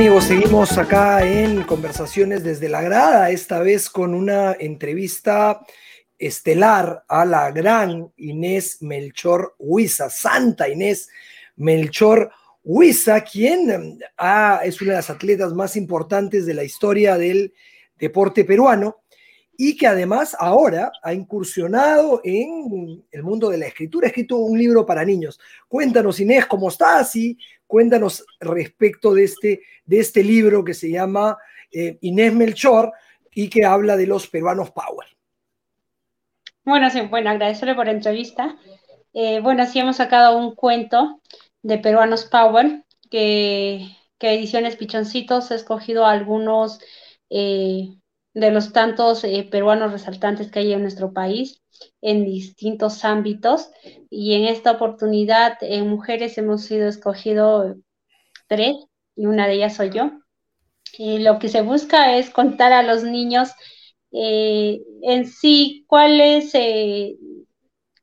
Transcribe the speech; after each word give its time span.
Amigos, 0.00 0.24
seguimos 0.24 0.78
acá 0.78 1.22
en 1.26 1.62
conversaciones 1.64 2.42
desde 2.42 2.70
la 2.70 2.80
grada, 2.80 3.28
esta 3.28 3.58
vez 3.58 3.90
con 3.90 4.14
una 4.14 4.56
entrevista 4.58 5.60
estelar 6.18 7.04
a 7.06 7.26
la 7.26 7.50
gran 7.50 8.10
Inés 8.16 8.78
Melchor 8.80 9.56
Huiza, 9.58 10.08
Santa 10.08 10.70
Inés 10.70 11.10
Melchor 11.56 12.30
Huiza, 12.64 13.22
quien 13.24 13.98
ah, 14.16 14.62
es 14.64 14.80
una 14.80 14.92
de 14.92 14.96
las 14.96 15.10
atletas 15.10 15.52
más 15.52 15.76
importantes 15.76 16.46
de 16.46 16.54
la 16.54 16.64
historia 16.64 17.18
del 17.18 17.52
deporte 17.98 18.46
peruano 18.46 19.02
y 19.62 19.76
que 19.76 19.86
además 19.86 20.34
ahora 20.38 20.90
ha 21.02 21.12
incursionado 21.12 22.22
en 22.24 23.04
el 23.12 23.22
mundo 23.22 23.50
de 23.50 23.58
la 23.58 23.66
escritura, 23.66 24.06
ha 24.06 24.08
escrito 24.08 24.38
un 24.38 24.58
libro 24.58 24.86
para 24.86 25.04
niños. 25.04 25.38
Cuéntanos, 25.68 26.18
Inés, 26.18 26.46
¿cómo 26.46 26.70
estás? 26.70 27.14
Y 27.14 27.36
cuéntanos 27.66 28.24
respecto 28.40 29.12
de 29.12 29.24
este, 29.24 29.60
de 29.84 29.98
este 29.98 30.24
libro 30.24 30.64
que 30.64 30.72
se 30.72 30.90
llama 30.90 31.36
eh, 31.70 31.98
Inés 32.00 32.32
Melchor 32.32 32.90
y 33.34 33.50
que 33.50 33.66
habla 33.66 33.98
de 33.98 34.06
los 34.06 34.28
peruanos 34.28 34.70
Power. 34.70 35.08
Bueno, 36.64 36.88
sí, 36.88 37.02
bueno, 37.02 37.28
agradecerle 37.28 37.74
por 37.74 37.84
la 37.84 37.92
entrevista. 37.92 38.56
Eh, 39.12 39.40
bueno, 39.40 39.66
sí 39.66 39.78
hemos 39.78 39.96
sacado 39.96 40.38
un 40.38 40.54
cuento 40.54 41.20
de 41.60 41.76
Peruanos 41.76 42.24
Power 42.24 42.86
que, 43.10 43.94
que 44.16 44.32
Ediciones 44.32 44.76
Pichoncitos 44.76 45.50
ha 45.50 45.54
escogido 45.54 46.06
algunos 46.06 46.80
eh, 47.28 47.90
de 48.34 48.50
los 48.50 48.72
tantos 48.72 49.24
eh, 49.24 49.48
peruanos 49.50 49.92
resaltantes 49.92 50.50
que 50.50 50.60
hay 50.60 50.72
en 50.72 50.82
nuestro 50.82 51.12
país 51.12 51.60
en 52.00 52.24
distintos 52.24 53.04
ámbitos 53.04 53.70
y 54.10 54.34
en 54.34 54.44
esta 54.44 54.72
oportunidad 54.72 55.58
en 55.62 55.88
mujeres 55.88 56.38
hemos 56.38 56.62
sido 56.62 56.88
escogido 56.88 57.76
tres 58.46 58.76
y 59.16 59.26
una 59.26 59.46
de 59.46 59.54
ellas 59.54 59.76
soy 59.76 59.90
yo. 59.90 60.12
Y 60.98 61.18
lo 61.18 61.38
que 61.38 61.48
se 61.48 61.62
busca 61.62 62.16
es 62.16 62.30
contar 62.30 62.72
a 62.72 62.82
los 62.82 63.04
niños 63.04 63.50
eh, 64.12 64.82
en 65.02 65.26
sí 65.26 65.84
cuáles, 65.86 66.50
eh, 66.54 67.16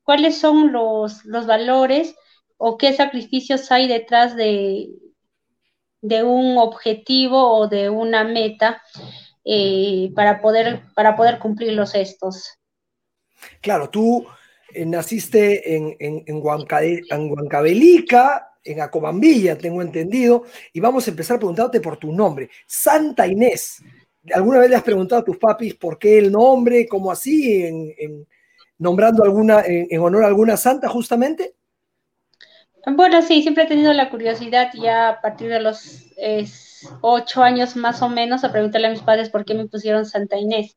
cuáles 0.04 0.40
son 0.40 0.72
los, 0.72 1.26
los 1.26 1.46
valores 1.46 2.16
o 2.58 2.78
qué 2.78 2.94
sacrificios 2.94 3.72
hay 3.72 3.88
detrás 3.88 4.36
de, 4.36 4.90
de 6.02 6.24
un 6.24 6.58
objetivo 6.58 7.52
o 7.52 7.68
de 7.68 7.90
una 7.90 8.24
meta 8.24 8.82
eh, 9.50 10.12
para, 10.14 10.42
poder, 10.42 10.82
para 10.94 11.16
poder 11.16 11.40
cumplir 11.40 11.72
los 11.72 11.96
estos. 11.96 12.60
Claro, 13.62 13.90
tú 13.90 14.28
eh, 14.74 14.86
naciste 14.86 15.74
en, 15.74 15.96
en, 16.00 16.22
en, 16.28 16.42
Huancavelica, 16.44 18.52
en 18.62 18.82
Acobambilla, 18.82 19.58
tengo 19.58 19.82
entendido, 19.82 20.44
y 20.74 20.82
vamos 20.82 21.08
a 21.08 21.12
empezar 21.12 21.38
preguntándote 21.38 21.80
por 21.80 21.96
tu 21.96 22.12
nombre, 22.12 22.50
Santa 22.66 23.26
Inés. 23.26 23.82
¿Alguna 24.34 24.60
vez 24.60 24.70
le 24.70 24.76
has 24.76 24.84
preguntado 24.84 25.22
a 25.22 25.26
tus 25.26 25.38
papis 25.38 25.76
por 25.76 25.98
qué 25.98 26.18
el 26.18 26.30
nombre, 26.30 26.86
cómo 26.86 27.10
así, 27.10 27.64
en, 27.64 28.28
nombrando 28.78 29.24
alguna, 29.24 29.64
en, 29.66 29.98
honor 30.02 30.26
a 30.26 30.28
alguna 30.28 30.58
santa 30.58 30.90
justamente? 30.90 31.56
Bueno, 32.86 33.22
sí, 33.22 33.42
siempre 33.42 33.64
he 33.64 33.68
tenido 33.68 33.94
la 33.94 34.10
curiosidad 34.10 34.72
ya 34.74 35.08
a 35.08 35.22
partir 35.22 35.48
de 35.48 35.62
los 35.62 36.04
ocho 37.02 37.44
años 37.44 37.76
más 37.76 38.02
o 38.02 38.10
menos 38.10 38.44
a 38.44 38.52
preguntarle 38.52 38.88
a 38.88 38.92
mis 38.92 39.02
padres 39.02 39.30
por 39.30 39.46
qué 39.46 39.54
me 39.54 39.68
pusieron 39.68 40.06
Santa 40.06 40.38
Inés. 40.38 40.76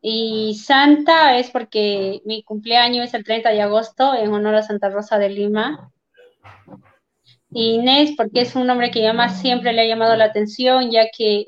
Y 0.00 0.56
Santa 0.56 1.38
es 1.38 1.50
porque 1.50 2.22
mi 2.24 2.42
cumpleaños 2.42 3.06
es 3.06 3.14
el 3.14 3.24
30 3.24 3.50
de 3.50 3.62
agosto 3.62 4.14
en 4.14 4.32
honor 4.32 4.56
a 4.56 4.62
Santa 4.62 4.88
Rosa 4.90 5.18
de 5.18 5.28
Lima. 5.28 5.92
Y 7.50 7.74
Inés 7.74 8.14
porque 8.16 8.40
es 8.42 8.56
un 8.56 8.66
nombre 8.66 8.90
que 8.90 9.02
llama 9.02 9.28
siempre 9.28 9.72
le 9.72 9.82
ha 9.82 9.86
llamado 9.86 10.16
la 10.16 10.24
atención, 10.24 10.90
ya 10.90 11.04
que 11.16 11.46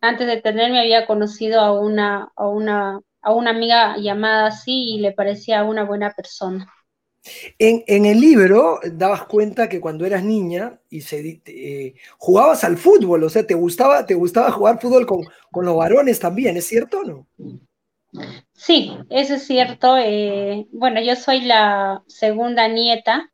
antes 0.00 0.26
de 0.26 0.40
tenerme 0.40 0.80
había 0.80 1.06
conocido 1.06 1.60
a 1.60 1.78
una, 1.78 2.32
a 2.36 2.48
una, 2.48 3.00
a 3.22 3.32
una 3.32 3.50
amiga 3.50 3.96
llamada 3.98 4.46
así 4.46 4.94
y 4.94 4.98
le 5.00 5.12
parecía 5.12 5.64
una 5.64 5.84
buena 5.84 6.12
persona. 6.12 6.72
En, 7.58 8.06
el 8.06 8.20
libro 8.20 8.80
dabas 8.92 9.24
cuenta 9.24 9.68
que 9.68 9.80
cuando 9.80 10.04
eras 10.04 10.22
niña 10.22 10.78
y 10.90 11.02
eh, 11.12 11.94
jugabas 12.18 12.64
al 12.64 12.76
fútbol, 12.76 13.24
o 13.24 13.28
sea, 13.28 13.46
te 13.46 13.54
gustaba, 13.54 14.06
te 14.06 14.14
gustaba 14.14 14.50
jugar 14.50 14.80
fútbol 14.80 15.06
con, 15.06 15.24
los 15.64 15.76
varones 15.76 16.20
también, 16.20 16.56
¿es 16.56 16.66
cierto 16.66 17.00
o 17.00 17.04
no? 17.04 17.26
Sí, 18.52 18.96
eso 19.10 19.34
es 19.34 19.46
cierto. 19.46 19.96
Eh, 19.98 20.66
bueno, 20.72 21.00
yo 21.00 21.16
soy 21.16 21.40
la 21.42 22.02
segunda 22.06 22.68
nieta, 22.68 23.32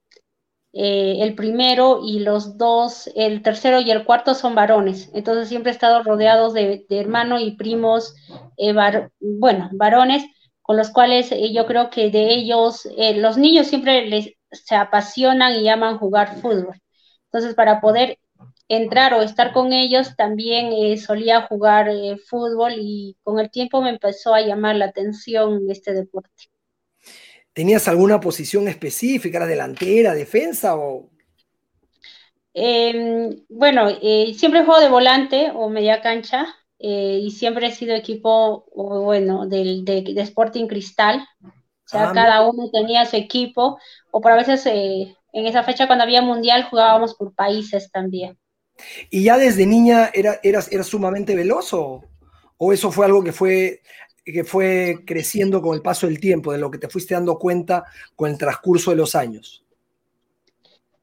eh, 0.72 1.18
el 1.20 1.34
primero 1.34 2.00
y 2.04 2.20
los 2.20 2.56
dos, 2.56 3.10
el 3.14 3.42
tercero 3.42 3.80
y 3.80 3.90
el 3.90 4.04
cuarto 4.04 4.34
son 4.34 4.54
varones, 4.54 5.10
entonces 5.14 5.48
siempre 5.48 5.70
he 5.70 5.74
estado 5.74 6.02
rodeados 6.02 6.54
de, 6.54 6.86
de 6.88 6.98
hermanos 6.98 7.42
y 7.42 7.52
primos, 7.52 8.14
bueno, 9.20 9.68
varones 9.72 10.24
con 10.62 10.76
los 10.76 10.90
cuales 10.90 11.30
eh, 11.32 11.52
yo 11.52 11.66
creo 11.66 11.90
que 11.90 12.10
de 12.10 12.32
ellos, 12.32 12.86
eh, 12.96 13.14
los 13.14 13.36
niños 13.36 13.66
siempre 13.66 14.06
les, 14.06 14.32
se 14.50 14.76
apasionan 14.76 15.56
y 15.56 15.68
aman 15.68 15.98
jugar 15.98 16.40
fútbol. 16.40 16.80
Entonces, 17.26 17.54
para 17.54 17.80
poder 17.80 18.18
entrar 18.68 19.12
o 19.14 19.22
estar 19.22 19.52
con 19.52 19.72
ellos, 19.72 20.14
también 20.16 20.72
eh, 20.72 20.96
solía 20.96 21.42
jugar 21.42 21.90
fútbol 22.28 22.74
y 22.76 23.16
con 23.22 23.40
el 23.40 23.50
tiempo 23.50 23.82
me 23.82 23.90
empezó 23.90 24.34
a 24.34 24.40
llamar 24.40 24.76
la 24.76 24.86
atención 24.86 25.60
este 25.68 25.92
deporte. 25.92 26.44
¿Tenías 27.52 27.86
alguna 27.88 28.20
posición 28.20 28.68
específica? 28.68 29.38
¿Era 29.38 29.46
delantera, 29.46 30.14
defensa 30.14 30.76
o...? 30.76 31.10
Em, 32.54 33.44
bueno, 33.48 33.88
siempre 34.34 34.64
juego 34.64 34.80
de 34.80 34.88
volante 34.90 35.50
o 35.54 35.70
media 35.70 36.02
cancha, 36.02 36.46
eh, 36.84 37.20
y 37.22 37.30
siempre 37.30 37.68
he 37.68 37.72
sido 37.72 37.94
equipo, 37.94 38.66
bueno, 38.74 39.46
del, 39.46 39.84
de, 39.84 40.02
Sporting 40.16 40.66
Cristal. 40.66 41.24
O 41.40 41.88
sea, 41.88 42.10
ah, 42.10 42.12
cada 42.12 42.44
uno 42.44 42.70
tenía 42.72 43.06
su 43.06 43.14
equipo, 43.14 43.78
o 44.10 44.20
por 44.20 44.32
a 44.32 44.36
veces 44.36 44.66
eh, 44.66 45.16
en 45.32 45.46
esa 45.46 45.62
fecha 45.62 45.86
cuando 45.86 46.02
había 46.02 46.22
mundial 46.22 46.64
jugábamos 46.64 47.14
por 47.14 47.34
países 47.34 47.88
también. 47.92 48.36
¿Y 49.10 49.22
ya 49.22 49.38
desde 49.38 49.64
niña 49.64 50.10
era, 50.12 50.40
eras, 50.42 50.72
eras 50.72 50.88
sumamente 50.88 51.36
veloz 51.36 51.72
o, 51.72 52.02
o 52.56 52.72
eso 52.72 52.90
fue 52.90 53.06
algo 53.06 53.22
que 53.22 53.32
fue, 53.32 53.82
que 54.24 54.42
fue 54.42 55.04
creciendo 55.06 55.62
con 55.62 55.76
el 55.76 55.82
paso 55.82 56.08
del 56.08 56.18
tiempo, 56.18 56.50
de 56.50 56.58
lo 56.58 56.68
que 56.68 56.78
te 56.78 56.88
fuiste 56.88 57.14
dando 57.14 57.38
cuenta 57.38 57.84
con 58.16 58.28
el 58.28 58.36
transcurso 58.36 58.90
de 58.90 58.96
los 58.96 59.14
años? 59.14 59.64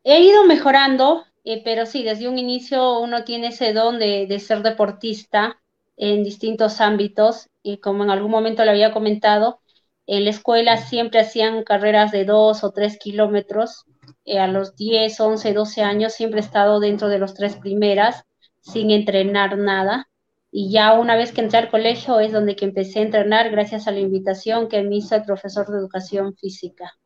He 0.03 0.19
ido 0.23 0.43
mejorando, 0.43 1.23
eh, 1.45 1.61
pero 1.63 1.85
sí, 1.85 2.03
desde 2.03 2.27
un 2.27 2.37
inicio 2.37 2.99
uno 2.99 3.23
tiene 3.23 3.47
ese 3.47 3.71
don 3.71 3.97
de, 3.97 4.27
de 4.27 4.39
ser 4.41 4.61
deportista 4.61 5.58
en 5.99 6.23
distintos 6.23 6.79
ámbitos 6.81 7.49
y 7.61 7.79
como 7.79 8.03
en 8.03 8.09
algún 8.09 8.31
momento 8.31 8.63
le 8.63 8.71
había 8.71 8.93
comentado, 8.93 9.61
en 10.07 10.23
la 10.23 10.31
escuela 10.31 10.77
siempre 10.77 11.19
hacían 11.19 11.63
carreras 11.63 12.11
de 12.11 12.25
dos 12.25 12.63
o 12.63 12.71
tres 12.71 12.97
kilómetros. 12.97 13.83
Eh, 14.25 14.39
a 14.39 14.47
los 14.47 14.75
10, 14.75 15.19
11, 15.19 15.53
12 15.53 15.81
años 15.83 16.13
siempre 16.13 16.39
he 16.39 16.43
estado 16.43 16.79
dentro 16.79 17.09
de 17.09 17.19
los 17.19 17.33
tres 17.35 17.57
primeras 17.57 18.23
sin 18.61 18.91
entrenar 18.91 19.57
nada. 19.57 20.09
Y 20.51 20.71
ya 20.71 20.93
una 20.93 21.15
vez 21.15 21.31
que 21.31 21.41
entré 21.41 21.59
al 21.59 21.69
colegio 21.69 22.19
es 22.19 22.31
donde 22.31 22.55
que 22.55 22.65
empecé 22.65 22.99
a 22.99 23.03
entrenar 23.03 23.51
gracias 23.51 23.87
a 23.87 23.91
la 23.91 23.99
invitación 23.99 24.67
que 24.69 24.81
me 24.83 24.95
hizo 24.95 25.15
el 25.15 25.23
profesor 25.23 25.67
de 25.67 25.77
educación 25.77 26.35
física. 26.35 26.98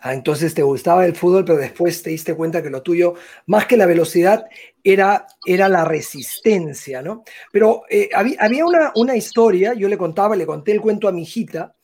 Ah, 0.00 0.14
entonces 0.14 0.54
te 0.54 0.62
gustaba 0.62 1.06
el 1.06 1.14
fútbol, 1.14 1.44
pero 1.44 1.58
después 1.58 2.02
te 2.02 2.10
diste 2.10 2.34
cuenta 2.34 2.62
que 2.62 2.70
lo 2.70 2.82
tuyo, 2.82 3.14
más 3.46 3.66
que 3.66 3.76
la 3.76 3.86
velocidad, 3.86 4.46
era, 4.82 5.26
era 5.44 5.68
la 5.68 5.84
resistencia, 5.84 7.02
¿no? 7.02 7.24
Pero 7.52 7.82
eh, 7.90 8.08
había, 8.14 8.64
una, 8.64 8.92
una, 8.94 9.16
historia, 9.16 9.74
yo 9.74 9.88
le 9.88 9.98
contaba, 9.98 10.36
le 10.36 10.46
conté 10.46 10.72
el 10.72 10.80
cuento 10.80 11.08
a 11.08 11.12
mi 11.12 11.22
hijita, 11.22 11.74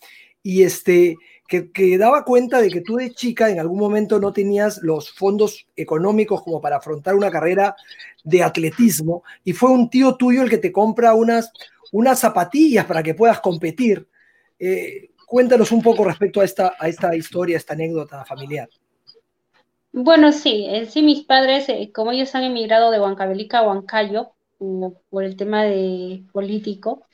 y 0.43 0.63
este, 0.63 1.17
que, 1.49 1.71
que, 1.71 1.99
daba 1.99 2.25
cuenta 2.25 2.61
de 2.61 2.71
que 2.71 2.81
tú 2.81 2.97
de 2.97 3.13
chica 3.13 3.51
en 3.51 3.61
algún 3.61 3.79
momento 3.79 4.21
no 4.21 4.33
tenías 4.33 4.79
los 4.83 5.11
fondos 5.11 5.67
económicos 5.75 6.43
como 6.43 6.61
para 6.61 6.77
afrontar 6.77 7.15
una 7.15 7.31
carrera 7.31 7.77
de 8.23 8.43
atletismo, 8.43 9.23
y 9.45 9.53
fue 9.53 9.71
un 9.71 9.91
tío 9.91 10.17
tuyo 10.17 10.43
el 10.43 10.51
que 10.51 10.59
te 10.59 10.73
compra 10.73 11.15
unas, 11.15 11.51
unas 11.93 12.21
zapatillas 12.21 12.87
para 12.87 13.03
que 13.03 13.15
puedas 13.15 13.41
competir. 13.41 14.09
Eh, 14.59 15.11
Cuéntanos 15.35 15.73
un 15.73 15.83
poco 15.83 16.05
respecto 16.05 16.41
a 16.41 16.45
esta, 16.45 16.75
a 16.79 16.87
esta 16.87 17.17
historia, 17.17 17.57
esta 17.57 17.73
anécdota 17.73 18.25
familiar. 18.25 18.69
Bueno, 19.91 20.31
sí, 20.31 20.69
sí, 20.89 21.03
mis 21.03 21.25
padres, 21.25 21.69
eh, 21.69 21.91
como 21.93 22.13
ellos 22.13 22.33
han 22.37 22.45
emigrado 22.45 22.93
de 22.93 23.01
Huancavelica 23.01 23.59
a 23.59 23.67
Huancayo, 23.67 24.31
por 25.11 25.25
el 25.25 25.37
tema 25.37 25.65
de 25.65 26.23
político, 26.33 27.09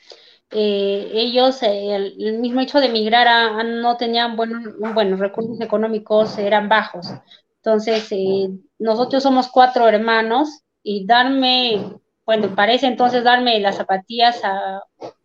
eh, 0.51 1.09
ellos, 1.15 1.63
eh, 1.63 1.95
el, 1.95 2.37
mismo 2.37 2.61
hecho 2.61 2.79
de 2.79 2.89
emigrar 2.89 3.65
no 3.65 3.97
tenían 3.97 4.35
buenos, 4.35 4.75
bueno, 4.93 5.17
recursos 5.17 5.59
económicos, 5.59 6.37
eran 6.37 6.69
bajos. 6.69 7.07
Entonces, 7.55 8.07
eh, 8.11 8.51
nosotros 8.77 9.23
somos 9.23 9.47
cuatro 9.47 9.87
hermanos 9.87 10.61
y 10.83 11.07
darme, 11.07 11.95
bueno, 12.31 12.55
parece 12.55 12.87
entonces 12.87 13.25
darme 13.25 13.59
las 13.59 13.75
zapatillas 13.75 14.41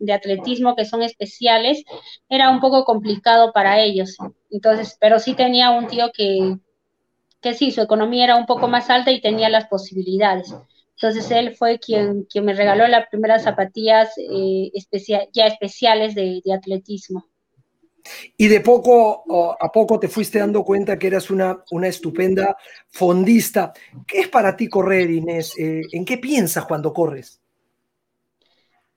de 0.01 0.13
atletismo 0.13 0.75
que 0.75 0.85
son 0.85 1.05
especiales, 1.05 1.85
era 2.29 2.51
un 2.51 2.59
poco 2.59 2.85
complicado 2.85 3.53
para 3.53 3.79
ellos. 3.81 4.17
Entonces, 4.51 4.97
pero 5.01 5.21
sí 5.21 5.35
tenía 5.35 5.71
un 5.71 5.87
tío 5.87 6.11
que, 6.13 6.57
que 7.41 7.55
sí, 7.55 7.71
su 7.71 7.81
economía 7.81 8.25
era 8.25 8.35
un 8.35 8.45
poco 8.45 8.67
más 8.67 8.91
alta 8.91 9.13
y 9.13 9.21
tenía 9.21 9.49
las 9.49 9.69
posibilidades. 9.69 10.53
Entonces 10.97 11.31
él 11.31 11.55
fue 11.55 11.79
quien, 11.79 12.25
quien 12.25 12.45
me 12.45 12.55
regaló 12.55 12.89
las 12.89 13.07
primeras 13.09 13.45
zapatillas 13.45 14.11
eh, 14.19 14.73
ya 15.33 15.47
especiales 15.47 16.17
de, 16.17 16.43
atletismo. 16.53 17.25
Y 18.37 18.49
de 18.49 18.61
poco 18.61 19.57
a 19.61 19.73
poco 19.73 19.99
te 19.99 20.09
fuiste 20.09 20.39
dando 20.39 20.65
cuenta 20.65 20.99
que 20.99 21.07
eras 21.07 21.31
una, 21.31 21.63
una 21.71 21.89
estupenda 21.89 22.57
fondista. 22.91 23.73
¿Qué 24.07 24.21
es 24.21 24.29
para 24.29 24.57
ti 24.57 24.69
correr, 24.69 25.11
Inés? 25.11 25.55
Eh, 25.59 25.83
¿En 25.93 26.05
qué 26.05 26.19
piensas 26.19 26.67
cuando 26.67 26.93
corres? 26.93 27.41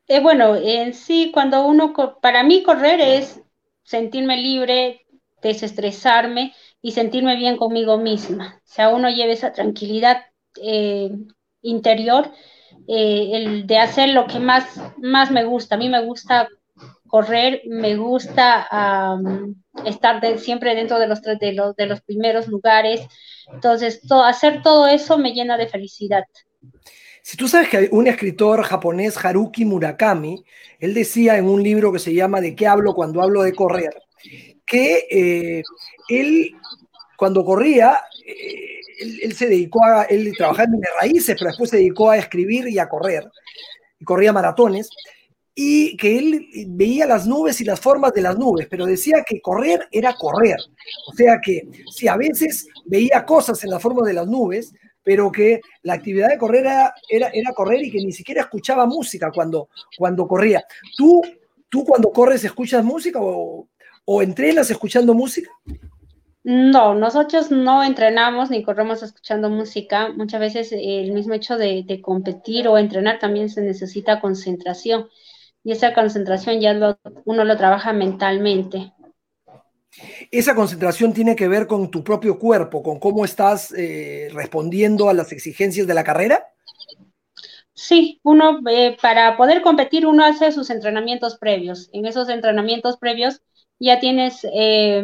Eh, 0.07 0.19
bueno, 0.21 0.55
en 0.55 0.93
sí, 0.93 1.31
cuando 1.33 1.65
uno, 1.65 1.93
para 2.21 2.43
mí 2.43 2.63
correr 2.63 2.99
es 2.99 3.41
sentirme 3.83 4.37
libre, 4.37 5.05
desestresarme 5.41 6.53
y 6.81 6.91
sentirme 6.91 7.35
bien 7.35 7.57
conmigo 7.57 7.97
misma. 7.97 8.55
O 8.57 8.61
sea, 8.73 8.89
uno 8.89 9.09
lleve 9.09 9.33
esa 9.33 9.53
tranquilidad 9.53 10.25
interior, 11.61 12.31
eh, 12.87 13.31
el 13.33 13.67
de 13.67 13.77
hacer 13.77 14.09
lo 14.09 14.25
que 14.27 14.39
más, 14.39 14.81
más 14.97 15.31
me 15.31 15.43
gusta. 15.43 15.75
A 15.75 15.77
mí 15.77 15.89
me 15.89 16.03
gusta 16.03 16.47
correr, 17.09 17.61
me 17.65 17.97
gusta 17.97 18.67
estar 19.85 20.39
siempre 20.39 20.75
dentro 20.75 20.99
de 20.99 21.07
los, 21.07 21.21
de, 21.21 21.53
los, 21.53 21.75
de 21.75 21.85
los 21.85 22.01
primeros 22.01 22.47
lugares. 22.47 23.01
Entonces, 23.51 24.01
hacer 24.25 24.61
todo 24.61 24.87
eso 24.87 25.17
me 25.17 25.33
llena 25.33 25.57
de 25.57 25.67
felicidad. 25.67 26.23
Si 27.21 27.35
tú 27.35 27.47
sabes 27.47 27.67
que 27.67 27.89
un 27.91 28.07
escritor 28.07 28.63
japonés, 28.63 29.23
Haruki 29.23 29.65
Murakami, 29.65 30.43
él 30.79 30.93
decía 30.93 31.37
en 31.37 31.45
un 31.45 31.61
libro 31.61 31.91
que 31.91 31.99
se 31.99 32.13
llama 32.13 32.39
¿De 32.39 32.55
qué 32.55 32.65
hablo 32.65 32.93
cuando 32.93 33.21
hablo 33.21 33.43
de 33.43 33.53
correr? 33.53 33.93
que 34.69 35.07
eh, 35.09 35.63
él 36.09 36.51
cuando 37.17 37.43
corría, 37.43 37.99
eh, 38.25 38.79
él, 39.23 39.33
se 39.33 39.47
dedicó 39.47 39.83
a, 39.83 40.03
él 40.03 40.31
trabajaba 40.37 40.69
en 40.71 40.81
raíces, 41.01 41.35
pero 41.37 41.49
después 41.49 41.69
se 41.71 41.77
dedicó 41.77 42.11
a 42.11 42.17
escribir 42.17 42.67
y 42.69 42.79
a 42.79 42.87
correr, 42.87 43.29
y 43.99 44.05
corría 44.05 44.31
maratones, 44.31 44.89
y 45.61 45.97
que 45.97 46.17
él 46.17 46.47
veía 46.67 47.05
las 47.05 47.27
nubes 47.27 47.59
y 47.59 47.65
las 47.65 47.81
formas 47.81 48.13
de 48.13 48.21
las 48.21 48.37
nubes, 48.37 48.67
pero 48.69 48.85
decía 48.85 49.25
que 49.27 49.41
correr 49.41 49.89
era 49.91 50.13
correr. 50.13 50.55
O 51.11 51.13
sea 51.13 51.41
que 51.43 51.67
sí, 51.91 52.07
a 52.07 52.15
veces 52.15 52.65
veía 52.85 53.25
cosas 53.25 53.61
en 53.65 53.71
la 53.71 53.79
forma 53.79 54.07
de 54.07 54.13
las 54.13 54.25
nubes, 54.25 54.73
pero 55.03 55.29
que 55.29 55.59
la 55.83 55.95
actividad 55.95 56.29
de 56.29 56.37
correr 56.37 56.65
era, 56.65 56.93
era, 57.09 57.51
correr 57.53 57.83
y 57.83 57.91
que 57.91 57.97
ni 57.97 58.13
siquiera 58.13 58.43
escuchaba 58.43 58.85
música 58.85 59.31
cuando, 59.35 59.67
cuando 59.97 60.25
corría. 60.29 60.63
¿Tú, 60.95 61.21
¿Tú 61.67 61.83
cuando 61.83 62.09
corres 62.13 62.41
escuchas 62.45 62.81
música 62.85 63.19
o, 63.21 63.67
o 64.05 64.21
entrenas 64.21 64.71
escuchando 64.71 65.13
música? 65.13 65.51
No, 66.43 66.95
nosotros 66.95 67.51
no 67.51 67.83
entrenamos 67.83 68.49
ni 68.49 68.63
corremos 68.63 69.03
escuchando 69.03 69.49
música. 69.49 70.13
Muchas 70.15 70.39
veces 70.39 70.71
el 70.71 71.11
mismo 71.11 71.33
hecho 71.33 71.57
de, 71.57 71.99
competir 72.01 72.67
o 72.69 72.77
entrenar 72.77 73.19
también 73.19 73.49
se 73.49 73.61
necesita 73.61 74.21
concentración. 74.21 75.09
Y 75.63 75.71
esa 75.71 75.93
concentración 75.93 76.59
ya 76.59 76.97
uno 77.25 77.43
lo 77.43 77.57
trabaja 77.57 77.93
mentalmente. 77.93 78.93
Esa 80.31 80.55
concentración 80.55 81.13
tiene 81.13 81.35
que 81.35 81.47
ver 81.47 81.67
con 81.67 81.89
tu 81.89 82.03
propio 82.03 82.37
cuerpo, 82.37 82.83
con 82.83 82.99
cómo 82.99 83.25
estás 83.25 83.73
eh, 83.75 84.29
respondiendo 84.31 85.09
a 85.09 85.13
las 85.13 85.31
exigencias 85.31 85.87
de 85.87 85.93
la 85.93 86.03
carrera. 86.03 86.45
Sí, 87.73 88.19
uno 88.23 88.59
eh, 88.69 88.97
para 89.01 89.37
poder 89.37 89.61
competir 89.61 90.05
uno 90.05 90.25
hace 90.25 90.51
sus 90.51 90.69
entrenamientos 90.69 91.37
previos. 91.37 91.89
En 91.93 92.05
esos 92.05 92.29
entrenamientos 92.29 92.97
previos 92.97 93.41
ya 93.79 93.99
tienes 93.99 94.45
eh, 94.53 95.03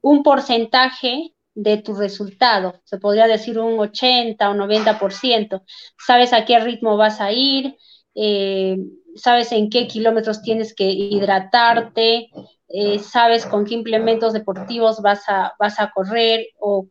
un 0.00 0.22
porcentaje 0.22 1.34
de 1.54 1.76
tu 1.76 1.94
resultado, 1.94 2.80
se 2.84 2.98
podría 2.98 3.26
decir 3.26 3.58
un 3.58 3.78
80 3.78 4.50
o 4.50 4.54
90%. 4.54 5.62
Sabes 5.98 6.32
a 6.32 6.44
qué 6.44 6.58
ritmo 6.58 6.96
vas 6.96 7.20
a 7.20 7.30
ir, 7.30 7.76
eh, 8.14 8.76
sabes 9.14 9.52
en 9.52 9.70
qué 9.70 9.86
kilómetros 9.86 10.42
tienes 10.42 10.74
que 10.74 10.84
hidratarte, 10.84 12.28
eh, 12.68 12.98
sabes 12.98 13.46
con 13.46 13.64
qué 13.64 13.74
implementos 13.74 14.32
deportivos 14.32 15.02
vas 15.02 15.22
a, 15.28 15.52
vas 15.58 15.78
a 15.78 15.90
correr 15.90 16.46
o 16.58 16.88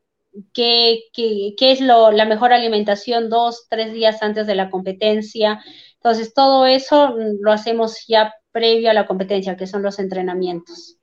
qué, 0.54 1.00
qué, 1.14 1.54
qué 1.58 1.72
es 1.72 1.82
lo, 1.82 2.12
la 2.12 2.26
mejor 2.26 2.54
alimentación 2.54 3.30
dos, 3.30 3.68
tres 3.70 3.94
días 3.94 4.22
antes 4.22 4.48
de 4.48 4.56
la 4.56 4.70
competencia. 4.70 5.62
Entonces, 5.96 6.34
todo 6.34 6.66
eso 6.66 7.16
lo 7.40 7.52
hacemos 7.52 8.06
ya 8.08 8.34
previo 8.52 8.90
a 8.90 8.94
la 8.94 9.06
competencia, 9.06 9.58
que 9.58 9.68
son 9.68 9.82
los 9.82 10.00
entrenamientos. 10.00 10.98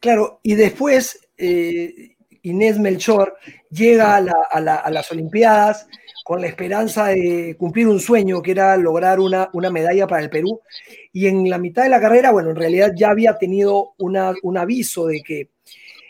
Claro, 0.00 0.40
y 0.42 0.54
después 0.54 1.28
eh, 1.36 2.16
Inés 2.42 2.78
Melchor 2.78 3.36
llega 3.70 4.16
a, 4.16 4.90
las 4.90 5.10
Olimpiadas 5.10 5.86
con 6.28 6.42
la 6.42 6.46
esperanza 6.46 7.06
de 7.06 7.56
cumplir 7.58 7.88
un 7.88 8.00
sueño, 8.00 8.42
que 8.42 8.50
era 8.50 8.76
lograr 8.76 9.18
una, 9.18 9.48
medalla 9.70 10.06
para 10.06 10.22
el 10.22 10.28
Perú. 10.28 10.60
Y 11.10 11.26
en 11.26 11.48
la 11.48 11.56
mitad 11.56 11.84
de 11.84 11.88
la 11.88 12.02
carrera, 12.02 12.32
bueno, 12.32 12.50
en 12.50 12.56
realidad 12.56 12.92
ya 12.94 13.08
había 13.08 13.38
tenido 13.38 13.94
un 13.96 14.58
aviso 14.58 15.06
de 15.06 15.22
que, 15.22 15.48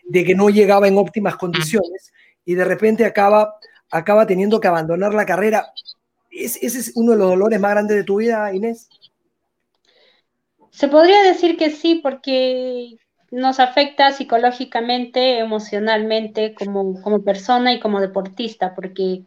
de 0.03 0.25
que 0.25 0.35
no 0.35 0.51
llegaba 0.51 0.89
en 0.89 0.99
óptimas 0.99 1.37
condiciones 1.37 2.13
y 2.45 2.57
de 2.57 2.65
repente 2.65 3.05
acaba, 3.05 3.55
acaba 3.93 4.27
teniendo 4.27 4.59
que 4.59 4.67
abandonar 4.67 5.15
la 5.15 5.25
carrera. 5.25 5.73
¿Ese 6.33 6.67
es 6.67 6.91
uno 6.97 7.13
de 7.13 7.19
los 7.19 7.29
dolores 7.29 7.61
más 7.61 7.71
grandes 7.71 7.99
de 7.99 8.03
tu 8.03 8.17
vida, 8.17 8.53
Inés? 8.53 8.89
Se 10.71 10.89
podría 10.89 11.23
decir 11.23 11.57
que 11.57 11.71
sí, 11.71 12.01
porque 12.03 12.97
nos 13.31 13.61
afecta 13.61 14.11
psicológicamente, 14.11 15.39
emocionalmente, 15.39 16.55
como, 16.55 17.01
como 17.03 17.23
persona 17.23 17.73
y 17.73 17.79
como 17.79 18.01
deportista, 18.01 18.75
porque 18.75 19.23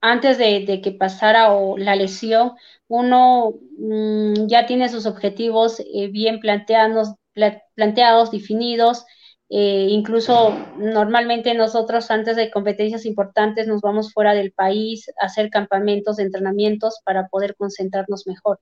antes 0.00 0.38
de, 0.38 0.80
que 0.82 0.92
pasara 0.92 1.52
o 1.52 1.76
la 1.78 1.96
lesión, 1.96 2.52
uno 2.88 3.54
mm, 3.78 4.46
ya 4.46 4.66
tiene 4.66 4.88
sus 4.88 5.06
objetivos 5.06 5.80
eh, 5.80 6.08
bien 6.08 6.40
planteados, 6.40 7.14
planteados 7.74 8.30
definidos. 8.30 9.04
Eh, 9.48 9.86
incluso 9.90 10.50
normalmente 10.76 11.54
nosotros 11.54 12.10
antes 12.10 12.34
de 12.36 12.50
competencias 12.50 13.06
importantes 13.06 13.68
nos 13.68 13.80
vamos 13.80 14.12
fuera 14.12 14.34
del 14.34 14.52
país 14.52 15.08
a 15.20 15.26
hacer 15.26 15.50
campamentos, 15.50 16.18
entrenamientos 16.18 17.00
para 17.04 17.28
poder 17.28 17.54
concentrarnos 17.56 18.26
mejor. 18.26 18.60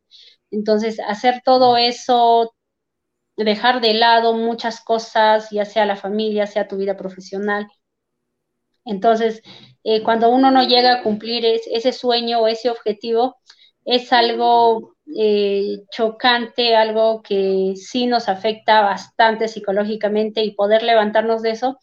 Entonces, 0.51 1.01
hacer 1.01 1.43
todo 1.45 1.77
eso 1.79 2.55
dejar 3.37 3.81
de 3.81 3.95
lado 3.95 4.35
muchas 4.35 4.81
cosas, 4.83 5.49
ya 5.51 5.65
sea 5.65 5.87
la 5.87 5.97
familia, 5.97 6.47
sea 6.47 6.69
tu 6.69 6.77
vida 6.77 6.97
profesional. 6.97 7.67
Entonces, 8.85 9.43
eh, 9.83 10.03
cuando 10.03 10.31
uno 10.31 10.51
no 10.51 10.67
llega 10.67 10.95
a 10.95 11.03
cumplir 11.03 11.45
ese 11.45 11.93
sueño 11.93 12.41
o 12.41 12.49
ese 12.49 12.71
objetivo, 12.71 13.37
es 13.85 14.13
algo 14.13 14.95
eh, 15.17 15.79
chocante, 15.91 16.75
algo 16.77 17.23
que 17.23 17.75
sí 17.77 18.07
nos 18.07 18.29
afecta 18.29 18.81
bastante 18.81 19.49
psicológicamente 19.49 20.43
y 20.43 20.55
poder 20.55 20.83
levantarnos 20.83 21.43
de 21.43 21.51
eso 21.51 21.79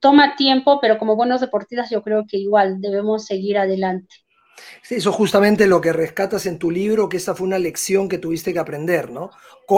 toma 0.00 0.36
tiempo, 0.36 0.78
pero 0.80 0.98
como 0.98 1.16
buenos 1.16 1.40
deportistas 1.40 1.90
yo 1.90 2.02
creo 2.02 2.26
que 2.28 2.36
igual 2.36 2.80
debemos 2.80 3.24
seguir 3.24 3.58
adelante. 3.58 4.14
Sí, 4.82 4.96
eso 4.96 5.12
justamente 5.12 5.66
lo 5.66 5.80
que 5.80 5.92
rescatas 5.92 6.46
en 6.46 6.58
tu 6.58 6.70
libro, 6.70 7.08
que 7.08 7.18
esa 7.18 7.34
fue 7.34 7.46
una 7.46 7.58
lección 7.58 8.08
que 8.08 8.18
tuviste 8.18 8.52
que 8.52 8.58
aprender, 8.58 9.10
¿no? 9.10 9.30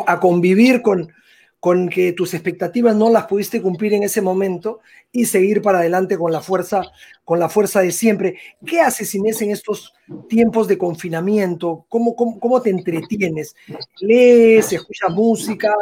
A 0.06 0.20
convivir 0.20 0.82
con, 0.82 1.12
con 1.60 1.88
que 1.88 2.12
tus 2.12 2.34
expectativas 2.34 2.94
no 2.94 3.10
las 3.10 3.26
pudiste 3.26 3.60
cumplir 3.60 3.92
en 3.94 4.04
ese 4.04 4.20
momento 4.20 4.80
y 5.10 5.24
seguir 5.24 5.60
para 5.60 5.78
adelante 5.78 6.16
con 6.16 6.32
la 6.32 6.40
fuerza, 6.40 6.82
con 7.24 7.40
la 7.40 7.48
fuerza 7.48 7.80
de 7.80 7.90
siempre. 7.90 8.38
¿Qué 8.64 8.80
haces, 8.80 9.14
Inés, 9.14 9.42
en 9.42 9.50
estos 9.50 9.92
tiempos 10.28 10.68
de 10.68 10.78
confinamiento? 10.78 11.84
¿Cómo, 11.88 12.14
cómo, 12.14 12.62
te 12.62 12.70
entretienes? 12.70 13.56
¿Lees, 14.00 14.72
escuchas 14.72 15.10
música, 15.10 15.74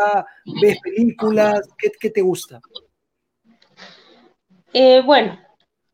ves 0.63 0.79
películas? 0.81 1.61
¿Qué, 1.77 2.11
te 2.11 2.23
gusta? 2.23 2.61
Eh, 4.73 5.03
bueno, 5.05 5.39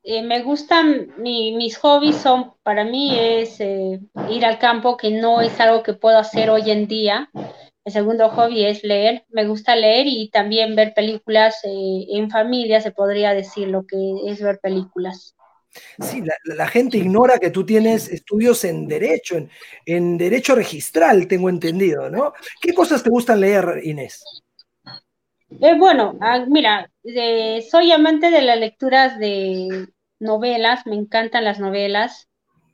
eh, 0.05 0.23
me 0.23 0.43
gustan, 0.43 1.13
mis 1.19 1.77
hobbies 1.79 2.17
son, 2.17 2.55
para 2.63 2.85
mí 2.85 3.17
es 3.19 3.61
eh, 3.61 4.01
ir 4.31 4.45
al 4.45 4.59
campo, 4.59 4.97
que 4.97 5.11
no 5.11 5.41
es 5.41 5.59
algo 5.59 5.83
que 5.83 5.95
puedo 5.95 6.19
hacer 6.19 6.51
hoy 6.51 6.71
en 6.71 6.87
día. 6.87 7.31
El 7.85 7.93
segundo 7.93 8.29
hobby 8.31 8.65
es 8.65 8.85
leer. 8.85 9.25
Me 9.31 9.47
gusta 9.47 9.75
leer 9.75 10.07
y 10.07 10.31
también 10.31 10.77
ver 10.77 10.95
películas 10.95 11.57
eh, 11.65 12.07
en 12.11 12.31
familia, 12.31 12.81
se 12.81 12.93
podría 12.93 13.35
decir 13.35 13.69
lo 13.69 13.87
que 13.87 13.97
es 14.27 14.41
ver 14.41 14.61
películas. 14.61 15.35
Sí, 16.01 16.23
la, 16.45 16.67
gente 16.69 16.99
ignora 16.99 17.39
que 17.39 17.51
tú 17.51 17.65
tienes 17.65 18.09
estudios 18.09 18.63
en 18.65 18.87
derecho, 18.87 19.37
en, 19.87 20.19
derecho 20.19 20.55
registral, 20.55 21.27
tengo 21.27 21.49
entendido, 21.49 22.11
¿no? 22.11 22.35
¿Qué 22.61 22.75
cosas 22.75 23.03
te 23.03 23.09
gustan 23.09 23.41
leer, 23.41 23.81
Inés? 23.83 24.23
Eh, 25.61 25.75
bueno, 25.79 26.19
ah, 26.21 26.45
mira, 26.47 26.91
soy 27.71 27.91
amante 27.91 28.31
de 28.31 28.43
las 28.43 28.59
lecturas 28.59 29.19
de 29.19 29.89
novelas, 30.19 30.87
me 30.87 30.95
encantan 30.95 31.45
las 31.45 31.59
novelas. 31.59 32.29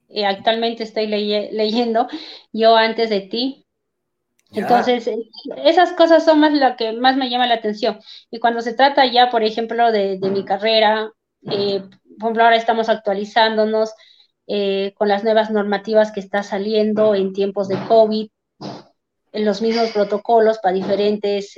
Eh, 0.08 0.24
actualmente 0.24 0.84
estoy 0.84 1.06
leyendo 1.06 2.08
Yo 2.52 2.76
antes 2.76 3.10
de 3.10 3.20
ti. 3.20 3.67
Entonces, 4.52 5.06
eh, 5.06 5.18
esas 5.64 5.92
cosas 5.92 6.24
son 6.24 6.40
más 6.40 6.52
lo 6.52 6.76
que 6.76 6.92
más 6.92 7.16
me 7.16 7.28
llama 7.28 7.46
la 7.46 7.54
atención. 7.54 7.98
Y 8.30 8.38
cuando 8.38 8.60
se 8.60 8.74
trata 8.74 9.06
ya, 9.06 9.30
por 9.30 9.42
ejemplo, 9.42 9.92
de, 9.92 10.18
mi 10.20 10.44
carrera, 10.44 11.10
eh, 11.50 11.82
por 12.18 12.28
ejemplo, 12.28 12.44
ahora 12.44 12.56
estamos 12.56 12.88
actualizándonos 12.88 13.92
con 14.94 15.08
las 15.08 15.24
nuevas 15.24 15.50
normativas 15.50 16.10
que 16.10 16.20
está 16.20 16.42
saliendo 16.42 17.14
en 17.14 17.34
tiempos 17.34 17.68
de 17.68 17.76
COVID, 17.86 18.28
en 19.32 19.44
los 19.44 19.60
mismos 19.60 19.90
protocolos 19.90 20.58
para 20.58 20.74
diferentes 20.74 21.52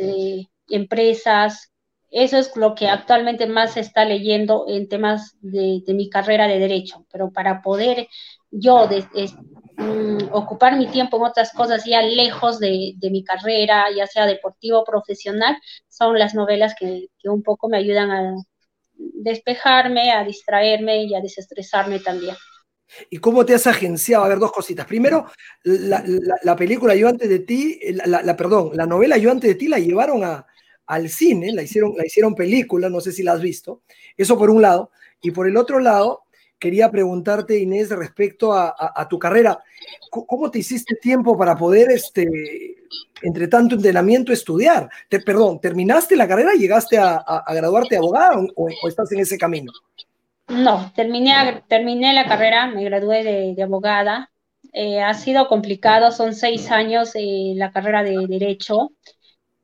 empresas, 0.69 1.71
eso 2.11 2.39
es 2.39 2.57
lo 2.57 2.75
que 2.75 2.89
actualmente 2.89 3.47
más 3.47 3.75
se 3.75 3.81
está 3.81 4.05
leyendo 4.05 4.65
en 4.69 4.89
temas 4.89 5.37
de, 5.41 5.83
mi 5.89 6.11
carrera 6.11 6.49
de 6.49 6.59
derecho, 6.59 7.07
pero 7.13 7.31
para 7.31 7.63
poder 7.63 8.09
yo 8.51 8.89
mm, 9.77 10.33
ocupar 10.33 10.77
mi 10.77 10.87
tiempo 10.87 11.17
en 11.17 11.25
otras 11.25 11.53
cosas 11.53 11.85
ya 11.85 12.03
lejos 12.03 12.59
de, 12.59 12.95
mi 13.11 13.25
carrera, 13.25 13.87
ya 13.95 14.07
sea 14.07 14.27
deportivo 14.27 14.81
o 14.81 14.85
profesional, 14.85 15.57
son 15.89 16.19
las 16.19 16.35
novelas 16.35 16.75
que, 16.79 17.09
un 17.25 17.43
poco 17.43 17.69
me 17.69 17.79
ayudan 17.79 18.11
a 18.11 18.35
despejarme, 18.95 20.13
a 20.13 20.25
distraerme 20.25 21.05
y 21.05 21.15
a 21.15 21.21
desestresarme 21.21 22.01
también. 22.01 22.37
¿Y 23.09 23.19
cómo 23.19 23.47
te 23.47 23.55
has 23.55 23.67
agenciado? 23.67 24.25
A 24.25 24.29
ver, 24.29 24.39
dos 24.39 24.53
cositas. 24.53 24.85
Primero, 24.85 25.27
la, 25.63 26.57
película 26.57 26.95
Yo 26.97 27.09
antes 27.09 27.29
de 27.29 27.39
ti, 27.39 27.79
la, 27.93 28.37
perdón, 28.37 28.73
la 28.75 28.85
novela 28.85 29.17
Yo 29.17 29.31
antes 29.31 29.49
de 29.49 29.55
ti 29.55 29.69
la 29.69 29.79
llevaron 29.79 30.25
a, 30.25 30.45
al 30.91 31.09
cine, 31.09 31.53
la 31.53 31.63
hicieron, 31.63 31.95
la 31.97 32.05
hicieron 32.05 32.35
película, 32.35 32.89
no 32.89 33.01
sé 33.01 33.13
si 33.13 33.23
la 33.23 33.33
has 33.33 33.41
visto, 33.41 33.83
eso 34.17 34.37
por 34.37 34.51
un 34.51 34.61
lado, 34.61 34.91
y 35.23 35.31
por 35.31 35.47
el 35.47 35.57
otro 35.57 35.79
lado, 35.79 36.25
quería 36.61 36.91
preguntarte, 36.91 37.59
Inés, 37.59 37.91
respecto 37.91 38.53
a, 38.53 39.09
tu 39.09 39.19
carrera, 39.19 39.59
¿cómo 40.11 40.51
te 40.51 40.61
hiciste 40.61 40.95
tiempo 40.95 41.37
para 41.37 41.57
poder, 41.57 41.91
este, 41.91 42.29
entre 43.23 43.49
tanto 43.49 43.75
entrenamiento, 43.75 44.33
estudiar? 44.33 44.89
Te, 45.09 45.21
perdón, 45.21 45.61
¿terminaste 45.61 46.15
la 46.15 46.29
carrera 46.29 46.53
llegaste 46.53 46.99
a, 46.99 47.43
graduarte 47.49 47.97
de 47.97 47.99
abogada 47.99 48.41
o, 48.55 48.69
estás 48.87 49.11
en 49.13 49.21
ese 49.21 49.39
camino? 49.39 49.73
No, 50.49 50.93
terminé, 50.95 51.65
terminé 51.67 52.13
la 52.13 52.27
carrera, 52.27 52.69
me 52.69 52.85
gradué 52.85 53.25
de, 53.55 53.63
abogada. 53.63 54.31
Eh, 54.73 55.03
ha 55.03 55.15
sido 55.15 55.49
complicado, 55.49 56.13
son 56.13 56.35
seis 56.35 56.71
años 56.71 57.13
eh, 57.15 57.55
la 57.57 57.73
carrera 57.73 58.05
de 58.05 58.27
Derecho. 58.29 58.93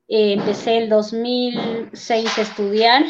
Eh, 0.09 0.35
empecé 0.35 0.79
el 0.79 0.89
2006 0.89 2.39
a 2.39 2.43
estudiar, 2.43 3.03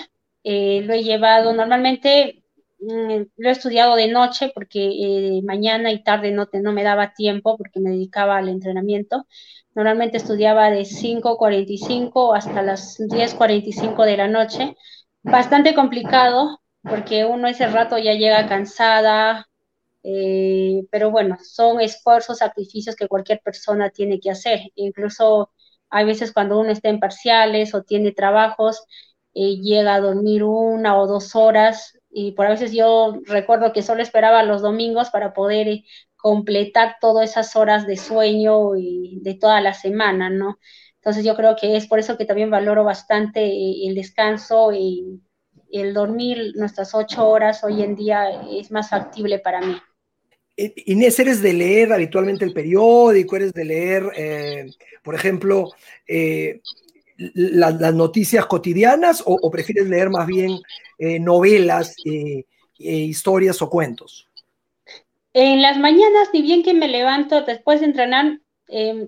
eh, 0.45 0.81
lo 0.85 0.95
he 0.95 1.02
llevado 1.02 1.52
normalmente, 1.52 2.43
lo 2.78 3.49
he 3.49 3.50
estudiado 3.50 3.97
de 3.97 4.09
noche 4.09 4.50
porque 4.54 4.80
eh, 5.38 5.42
mañana 5.45 5.92
y 5.92 6.02
tarde 6.02 6.30
no, 6.33 6.49
no 6.52 6.73
me 6.73 6.83
daba 6.83 7.12
tiempo 7.14 7.56
porque 7.56 7.80
me 7.80 7.90
dedicaba 7.90 8.37
al 8.38 8.49
entrenamiento. 8.49 9.26
Normalmente 9.75 10.16
estudiaba 10.18 10.71
de 10.71 10.85
5.45 10.85 12.35
hasta 12.35 12.62
las 12.62 12.99
10.45 12.99 14.04
de 14.04 14.16
la 14.16 14.28
noche. 14.28 14.76
Bastante 15.23 15.75
complicado 15.75 16.61
porque 16.83 17.25
uno 17.25 17.49
ese 17.49 17.66
rato 17.66 17.99
ya 17.99 18.14
llega 18.14 18.47
cansada, 18.49 19.49
pero 20.90 21.11
bueno, 21.11 21.37
son 21.42 21.80
esfuerzos, 21.80 22.38
sacrificios 22.38 22.97
que 22.97 23.09
cualquier 23.09 23.40
persona 23.40 23.90
tiene 23.90 24.21
que 24.21 24.30
hacer. 24.30 24.61
Incluso 24.76 25.50
hay 25.90 26.04
veces 26.04 26.33
cuando 26.33 26.59
uno 26.61 26.71
está 26.71 26.88
en 26.88 27.00
parciales 27.00 27.75
o 27.75 27.83
tiene 27.83 28.12
trabajos, 28.12 28.85
eh, 29.35 29.56
llega 29.61 29.95
a 29.95 30.00
dormir 30.00 30.45
una 30.45 30.99
o 30.99 31.06
dos 31.06 31.35
horas 31.37 31.96
y 32.18 32.32
por 32.32 32.46
a 32.46 32.50
veces 32.50 32.73
yo 32.73 33.20
recuerdo 33.26 33.75
que 33.75 33.82
solo 33.82 34.00
esperaba 34.00 34.42
los 34.42 34.62
domingos 34.62 35.11
para 35.11 35.35
poder 35.35 35.68
eh, 35.68 35.85
completar 36.16 36.96
todas 36.99 37.28
esas 37.28 37.54
horas 37.56 37.87
de 37.87 37.99
sueño 37.99 38.75
y 38.75 39.18
de 39.20 39.35
toda 39.35 39.61
la 39.61 39.75
semana, 39.75 40.30
¿no? 40.30 40.58
Entonces 40.94 41.26
yo 41.26 41.37
creo 41.37 41.56
que 41.61 41.76
es 41.76 41.87
por 41.87 41.99
eso 41.99 42.16
que 42.16 42.25
también 42.25 42.49
valoro 42.49 42.85
bastante 42.85 43.44
eh, 43.44 43.87
el 43.87 43.94
descanso 43.94 44.73
y 44.73 45.20
el 45.70 45.92
dormir 45.92 46.52
nuestras 46.54 46.94
ocho 46.94 47.28
horas 47.28 47.62
hoy 47.62 47.82
en 47.82 47.94
día 47.94 48.30
es 48.50 48.70
más 48.70 48.88
factible 48.88 49.38
para 49.38 49.61
mí. 49.61 49.76
Inés, 50.56 51.18
¿eres 51.18 51.42
de 51.42 51.52
leer 51.52 51.92
habitualmente 51.92 52.46
el 52.46 52.54
periódico? 52.54 53.37
¿Eres 53.37 53.52
de 53.52 53.64
leer, 53.66 54.04
eh, 54.16 54.70
por 55.02 55.14
ejemplo, 55.14 55.68
eh, 56.08 56.62
las 57.16 57.94
noticias 57.94 58.46
cotidianas 58.46 59.23
o, 59.25 59.50
prefieres 59.50 59.88
leer 59.88 60.11
más 60.11 60.26
bien 60.26 60.61
eh, 60.99 61.18
novelas, 61.18 61.94
historias 62.78 63.62
o 63.62 63.70
cuentos? 63.70 64.28
En 65.32 65.62
las 65.62 65.78
mañanas, 65.78 66.28
ni 66.32 66.42
bien 66.42 66.62
que 66.62 66.75
me 66.75 66.88
levanto 66.88 67.42
después 67.42 67.80
de 67.80 67.87
entrenar, 67.87 68.40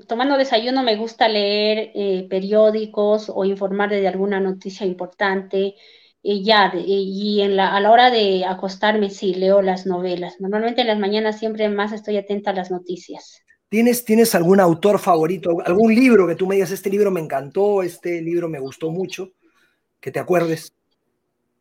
tomando 0.06 0.36
desayuno, 0.36 0.82
me 0.82 0.96
gusta 0.96 1.28
leer 1.28 2.28
periódicos 2.28 3.30
o 3.34 3.44
informar 3.44 3.90
de 3.90 4.06
alguna 4.06 4.40
noticia 4.40 4.86
importante 4.86 5.74
y 6.22 6.44
ya, 6.44 6.72
y 6.74 7.40
en 7.40 7.56
la, 7.56 7.74
a 7.74 7.80
la 7.80 7.90
hora 7.90 8.10
de 8.10 8.44
acostarme 8.44 9.08
sí, 9.08 9.34
leo 9.34 9.62
las 9.62 9.86
novelas. 9.86 10.40
Normalmente 10.40 10.80
en 10.80 10.88
las 10.88 10.98
mañanas 10.98 11.38
siempre 11.38 11.68
más 11.68 11.92
estoy 11.92 12.16
atenta 12.16 12.50
a 12.50 12.54
las 12.54 12.70
noticias. 12.70 13.42
¿Tienes, 13.68 14.04
¿Tienes 14.04 14.34
algún 14.34 14.60
autor 14.60 14.98
favorito, 14.98 15.58
algún 15.64 15.94
libro 15.94 16.26
que 16.26 16.34
tú 16.34 16.46
me 16.46 16.54
digas, 16.54 16.70
este 16.70 16.88
libro 16.90 17.10
me 17.10 17.20
encantó, 17.20 17.82
este 17.82 18.22
libro 18.22 18.48
me 18.48 18.58
gustó 18.58 18.90
mucho, 18.90 19.32
que 20.00 20.10
te 20.10 20.18
acuerdes? 20.18 20.72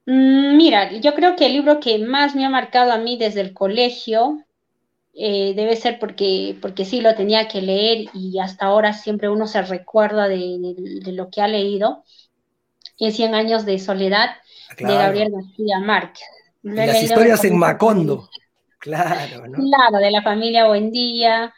Mm, 0.05 0.55
mira, 0.55 0.93
yo 0.93 1.13
creo 1.13 1.35
que 1.35 1.47
el 1.47 1.53
libro 1.53 1.79
que 1.79 1.99
más 1.99 2.33
me 2.33 2.45
ha 2.45 2.49
marcado 2.49 2.91
a 2.91 2.97
mí 2.97 3.17
desde 3.17 3.41
el 3.41 3.53
colegio 3.53 4.41
eh, 5.13 5.53
debe 5.55 5.75
ser 5.75 5.99
porque, 5.99 6.55
porque 6.61 6.85
sí 6.85 7.01
lo 7.01 7.15
tenía 7.15 7.47
que 7.47 7.61
leer 7.61 8.05
y 8.13 8.39
hasta 8.39 8.67
ahora 8.67 8.93
siempre 8.93 9.29
uno 9.29 9.47
se 9.47 9.61
recuerda 9.63 10.27
de, 10.27 10.75
de 11.03 11.11
lo 11.11 11.29
que 11.29 11.41
ha 11.41 11.47
leído. 11.47 12.03
Es 12.99 13.15
Cien 13.15 13.35
años 13.35 13.65
de 13.65 13.79
soledad 13.79 14.29
de 14.77 14.85
Gabriel 14.85 15.31
García 15.31 15.79
Márquez. 15.79 16.25
las 16.61 17.03
historias 17.03 17.43
en 17.43 17.57
Macondo. 17.57 18.29
Claro, 18.79 19.47
¿no? 19.47 19.57
Claro, 19.57 19.97
de 19.97 20.11
la 20.11 20.21
familia 20.21 20.67
Buendía, 20.67 21.53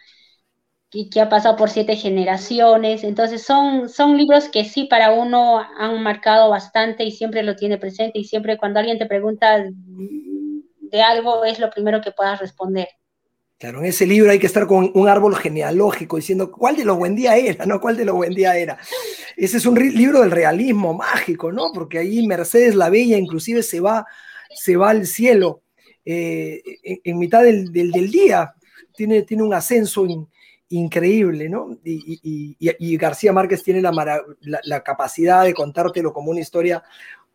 que, 0.89 1.09
que 1.09 1.21
ha 1.21 1.29
pasado 1.29 1.55
por 1.55 1.69
siete 1.69 1.95
generaciones. 1.95 3.03
Entonces 3.03 3.43
son, 3.43 3.89
son 3.89 4.17
libros 4.17 4.49
que 4.49 4.65
sí 4.65 4.85
para 4.85 5.11
uno 5.11 5.59
han 5.59 6.01
marcado 6.01 6.49
bastante 6.49 7.03
y 7.03 7.11
siempre 7.11 7.43
lo 7.43 7.55
tiene 7.55 7.77
presente 7.77 8.19
y 8.19 8.25
siempre 8.25 8.57
cuando 8.57 8.79
alguien 8.79 8.97
te 8.97 9.05
pregunta 9.05 9.63
de 10.91 11.01
algo 11.01 11.45
es 11.45 11.59
lo 11.59 11.69
primero 11.69 12.01
que 12.01 12.11
puedas 12.11 12.39
responder. 12.39 12.87
Claro, 13.59 13.79
en 13.79 13.87
ese 13.87 14.07
libro 14.07 14.31
hay 14.31 14.39
que 14.39 14.47
estar 14.47 14.65
con 14.67 14.89
un 14.93 15.09
árbol 15.09 15.35
genealógico 15.35 16.15
diciendo 16.15 16.49
cuál 16.49 16.77
de 16.77 16.85
los 16.85 16.97
Buendía 16.97 17.35
era, 17.35 17.65
¿no? 17.65 17.81
¿Cuál 17.81 17.97
de 17.97 18.05
los 18.05 18.15
Buendía 18.15 18.57
era? 18.57 18.77
Ese 19.35 19.57
es 19.57 19.65
un 19.65 19.77
libro 19.77 20.21
del 20.21 20.31
realismo 20.31 20.93
mágico, 20.93 21.51
¿no? 21.51 21.71
Porque 21.73 21.99
ahí 21.99 22.25
Mercedes 22.25 22.73
la 22.73 22.89
Bella 22.89 23.17
inclusive 23.17 23.61
se 23.61 23.81
va, 23.81 24.05
se 24.55 24.77
va 24.77 24.91
al 24.91 25.05
cielo 25.05 25.63
eh, 26.05 26.61
en, 27.03 27.19
mitad 27.19 27.43
del, 27.43 27.69
día. 27.73 28.53
Tiene, 28.95 29.23
tiene 29.23 29.43
un 29.43 29.53
ascenso 29.53 30.05
increíble, 30.69 31.49
¿no? 31.49 31.77
Y, 31.83 32.97
García 32.97 33.33
Márquez 33.33 33.63
tiene 33.63 33.81
la, 33.81 33.91
la, 34.63 34.83
capacidad 34.83 35.43
de 35.43 35.53
contártelo 35.53 36.13
como 36.13 36.31
una 36.31 36.41
historia 36.41 36.83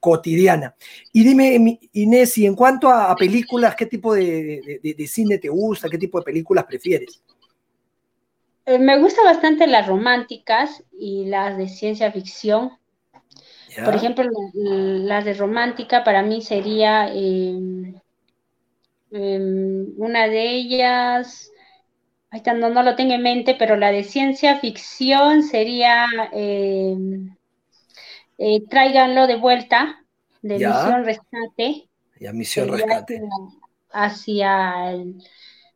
cotidiana. 0.05 0.75
Y 1.12 1.25
dime, 1.25 1.81
Inés, 1.93 2.37
y 2.38 2.47
en 2.47 2.55
cuanto 2.55 2.91
a, 2.91 3.14
películas, 3.17 3.75
¿qué 3.75 3.87
tipo 3.87 4.14
de, 4.14 4.95
cine 5.09 5.38
te 5.38 5.49
gusta? 5.49 5.88
¿Qué 5.88 5.99
tipo 5.99 6.19
de 6.19 6.25
películas 6.25 6.64
prefieres? 6.64 7.23
Eh, 8.67 8.79
me 8.79 8.99
gustan 8.99 9.25
bastante 9.25 9.67
las 9.67 9.87
románticas 9.87 10.83
y 10.93 11.25
las 11.25 11.57
de 11.57 11.69
ciencia 11.69 12.12
ficción. 12.12 12.73
Por 13.83 13.95
ejemplo, 13.95 14.25
las 14.53 15.25
de 15.25 15.35
romántica 15.35 16.05
para 16.05 16.23
mí 16.23 16.43
sería 16.43 17.09
em, 17.09 17.95
em, 19.11 19.87
una 19.97 20.29
de 20.29 20.50
ellas, 20.50 21.50
no, 22.55 22.71
no 22.71 22.83
lo 22.83 22.97
tengo 22.97 23.14
en 23.14 23.23
mente, 23.23 23.55
pero 23.59 23.76
la 23.76 23.91
de 23.91 24.05
ciencia 24.05 24.59
ficción 24.59 25.43
sería 25.43 26.07
em, 26.33 27.37
eh, 28.38 28.62
tráiganlo 28.69 29.26
de 29.26 29.37
vuelta, 29.37 30.05
de 30.43 30.55
Misión 30.55 31.05
Rescate. 31.05 31.88
Ya, 32.21 32.33
Misión 32.33 32.69
Rescate. 32.69 33.23
Hacia 33.91 34.91
el, 34.91 35.17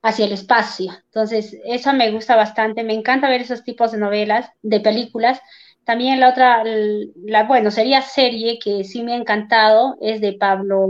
hacia 0.02 0.26
el 0.26 0.32
espacio. 0.32 0.92
Entonces, 1.06 1.56
eso 1.64 1.92
me 1.92 2.10
gusta 2.10 2.36
bastante. 2.36 2.82
Me 2.82 2.94
encanta 2.94 3.28
ver 3.28 3.42
esos 3.42 3.64
tipos 3.64 3.92
de 3.92 3.98
novelas, 3.98 4.50
de 4.62 4.80
películas. 4.80 5.40
También 5.84 6.20
la 6.20 6.30
otra, 6.30 6.62
la, 6.64 7.44
bueno, 7.44 7.70
sería 7.70 8.02
serie 8.02 8.58
que 8.62 8.84
sí 8.84 9.02
me 9.02 9.14
ha 9.14 9.16
encantado, 9.16 9.96
es 10.02 10.20
de 10.20 10.34
Pablo, 10.34 10.86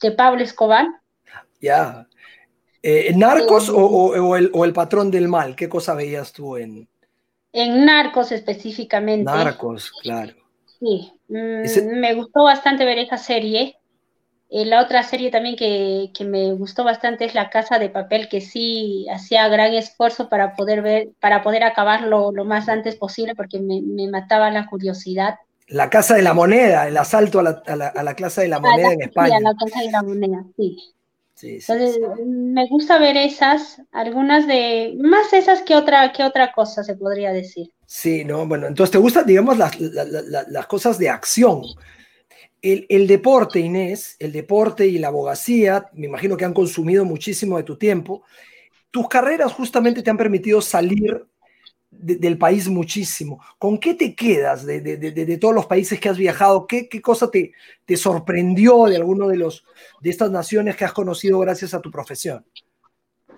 de 0.00 0.10
Pablo 0.12 0.42
Escobar. 0.42 0.88
Ya. 1.60 2.07
Eh, 2.82 3.12
¿Narcos 3.16 3.70
o, 3.72 4.36
el, 4.36 4.72
patrón 4.72 5.10
del 5.10 5.28
mal? 5.28 5.56
¿Qué 5.56 5.68
cosa 5.68 5.94
veías 5.94 6.32
tú 6.32 6.56
en...? 6.56 6.88
En 7.52 7.86
Narcos 7.86 8.30
específicamente. 8.30 9.24
Narcos, 9.24 9.90
claro. 10.02 10.34
Sí, 10.78 11.12
mm, 11.28 11.98
me 11.98 12.14
gustó 12.14 12.44
bastante 12.44 12.84
ver 12.84 12.98
esa 12.98 13.16
serie. 13.16 13.76
Eh, 14.50 14.64
la 14.64 14.82
otra 14.82 15.02
serie 15.02 15.30
también 15.30 15.56
que, 15.56 16.10
me 16.24 16.52
gustó 16.54 16.84
bastante 16.84 17.24
es 17.24 17.34
La 17.34 17.50
Casa 17.50 17.78
de 17.78 17.90
Papel, 17.90 18.28
que 18.28 18.40
sí 18.40 19.06
hacía 19.12 19.48
gran 19.48 19.74
esfuerzo 19.74 20.28
para 20.28 20.54
poder 20.54 20.82
ver, 20.82 21.10
para 21.20 21.42
poder 21.42 21.64
acabarlo 21.64 22.32
lo 22.32 22.44
más 22.44 22.68
antes 22.68 22.96
posible, 22.96 23.34
porque 23.34 23.60
me, 23.60 24.08
mataba 24.08 24.50
la 24.50 24.66
curiosidad. 24.66 25.36
La 25.66 25.90
Casa 25.90 26.14
de 26.14 26.22
la 26.22 26.32
Moneda, 26.32 26.86
el 26.86 26.96
asalto 26.96 27.40
a 27.40 27.42
la, 27.42 27.62
a 27.66 27.76
la, 27.76 27.88
a 27.88 28.02
la 28.02 28.14
Casa 28.14 28.42
de 28.42 28.48
la 28.48 28.60
Moneda 28.60 28.92
en 28.92 29.02
España. 29.02 29.28
Sí, 29.28 29.34
a 29.34 29.40
la 29.40 29.54
Casa 29.54 29.80
de 29.80 29.90
la 29.90 30.02
Moneda, 30.02 30.44
sí. 30.56 30.94
Entonces, 31.42 31.98
me 32.26 32.66
gusta 32.68 32.98
ver 32.98 33.16
esas, 33.16 33.80
algunas 33.92 34.46
de, 34.46 34.96
más 35.00 35.32
esas 35.32 35.62
que 35.62 35.76
otra, 35.76 36.12
que 36.12 36.24
otra 36.24 36.52
cosa 36.52 36.82
se 36.82 36.96
podría 36.96 37.32
decir. 37.32 37.70
Sí, 37.86 38.24
no, 38.24 38.46
bueno, 38.46 38.66
entonces 38.66 38.92
te 38.92 38.98
gustan, 38.98 39.26
digamos, 39.26 39.56
las, 39.56 39.78
las, 39.80 40.66
cosas 40.66 40.98
de 40.98 41.08
acción. 41.08 41.62
El, 42.60 42.86
el, 42.88 43.06
deporte, 43.06 43.60
Inés, 43.60 44.16
el 44.18 44.32
deporte 44.32 44.86
y 44.86 44.98
la 44.98 45.08
abogacía, 45.08 45.88
me 45.92 46.06
imagino 46.06 46.36
que 46.36 46.44
han 46.44 46.54
consumido 46.54 47.04
muchísimo 47.04 47.56
de 47.56 47.62
tu 47.62 47.76
tiempo. 47.76 48.24
Tus 48.90 49.08
carreras 49.08 49.52
justamente 49.52 50.02
te 50.02 50.10
han 50.10 50.16
permitido 50.16 50.60
salir 50.60 51.24
del 51.98 52.38
país 52.38 52.68
muchísimo. 52.68 53.42
¿Con 53.58 53.78
qué 53.78 53.94
te 53.94 54.14
quedas 54.14 54.64
de, 54.64 55.38
todos 55.40 55.54
los 55.54 55.66
países 55.66 56.00
que 56.00 56.08
has 56.08 56.16
viajado? 56.16 56.66
¿Qué, 56.66 56.88
qué 56.88 57.02
cosa 57.02 57.30
te, 57.30 57.52
te, 57.84 57.96
sorprendió 57.96 58.84
de 58.86 58.96
alguno 58.96 59.28
de, 59.28 59.36
los, 59.36 59.64
de 60.00 60.10
estas 60.10 60.30
naciones 60.30 60.76
que 60.76 60.84
has 60.84 60.92
conocido 60.92 61.38
gracias 61.40 61.74
a 61.74 61.80
tu 61.80 61.90
profesión? 61.90 62.44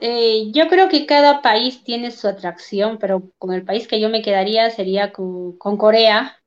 Eh, 0.01 0.51
yo 0.53 0.69
creo 0.69 0.89
que 0.89 1.05
cada 1.05 1.43
país 1.43 1.85
tiene 1.85 2.11
su 2.11 2.27
atracción, 2.27 2.99
pero 2.99 3.31
con 3.39 3.53
el 3.53 3.65
país 3.65 3.87
que 3.87 4.01
yo 4.01 4.09
me 4.09 4.23
quedaría 4.23 4.71
sería 4.71 5.13
con, 5.13 5.57
Corea, 5.59 6.43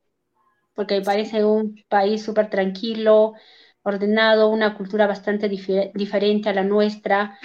porque 0.73 0.95
me 0.95 1.05
parece 1.05 1.45
un 1.45 1.83
país 1.87 2.23
súper 2.23 2.49
tranquilo, 2.49 3.33
ordenado, 3.83 4.49
una 4.49 4.75
cultura 4.75 5.05
bastante 5.05 5.49
diferente 5.49 6.49
a 6.49 6.53
la 6.53 6.63
nuestra, 6.63 7.37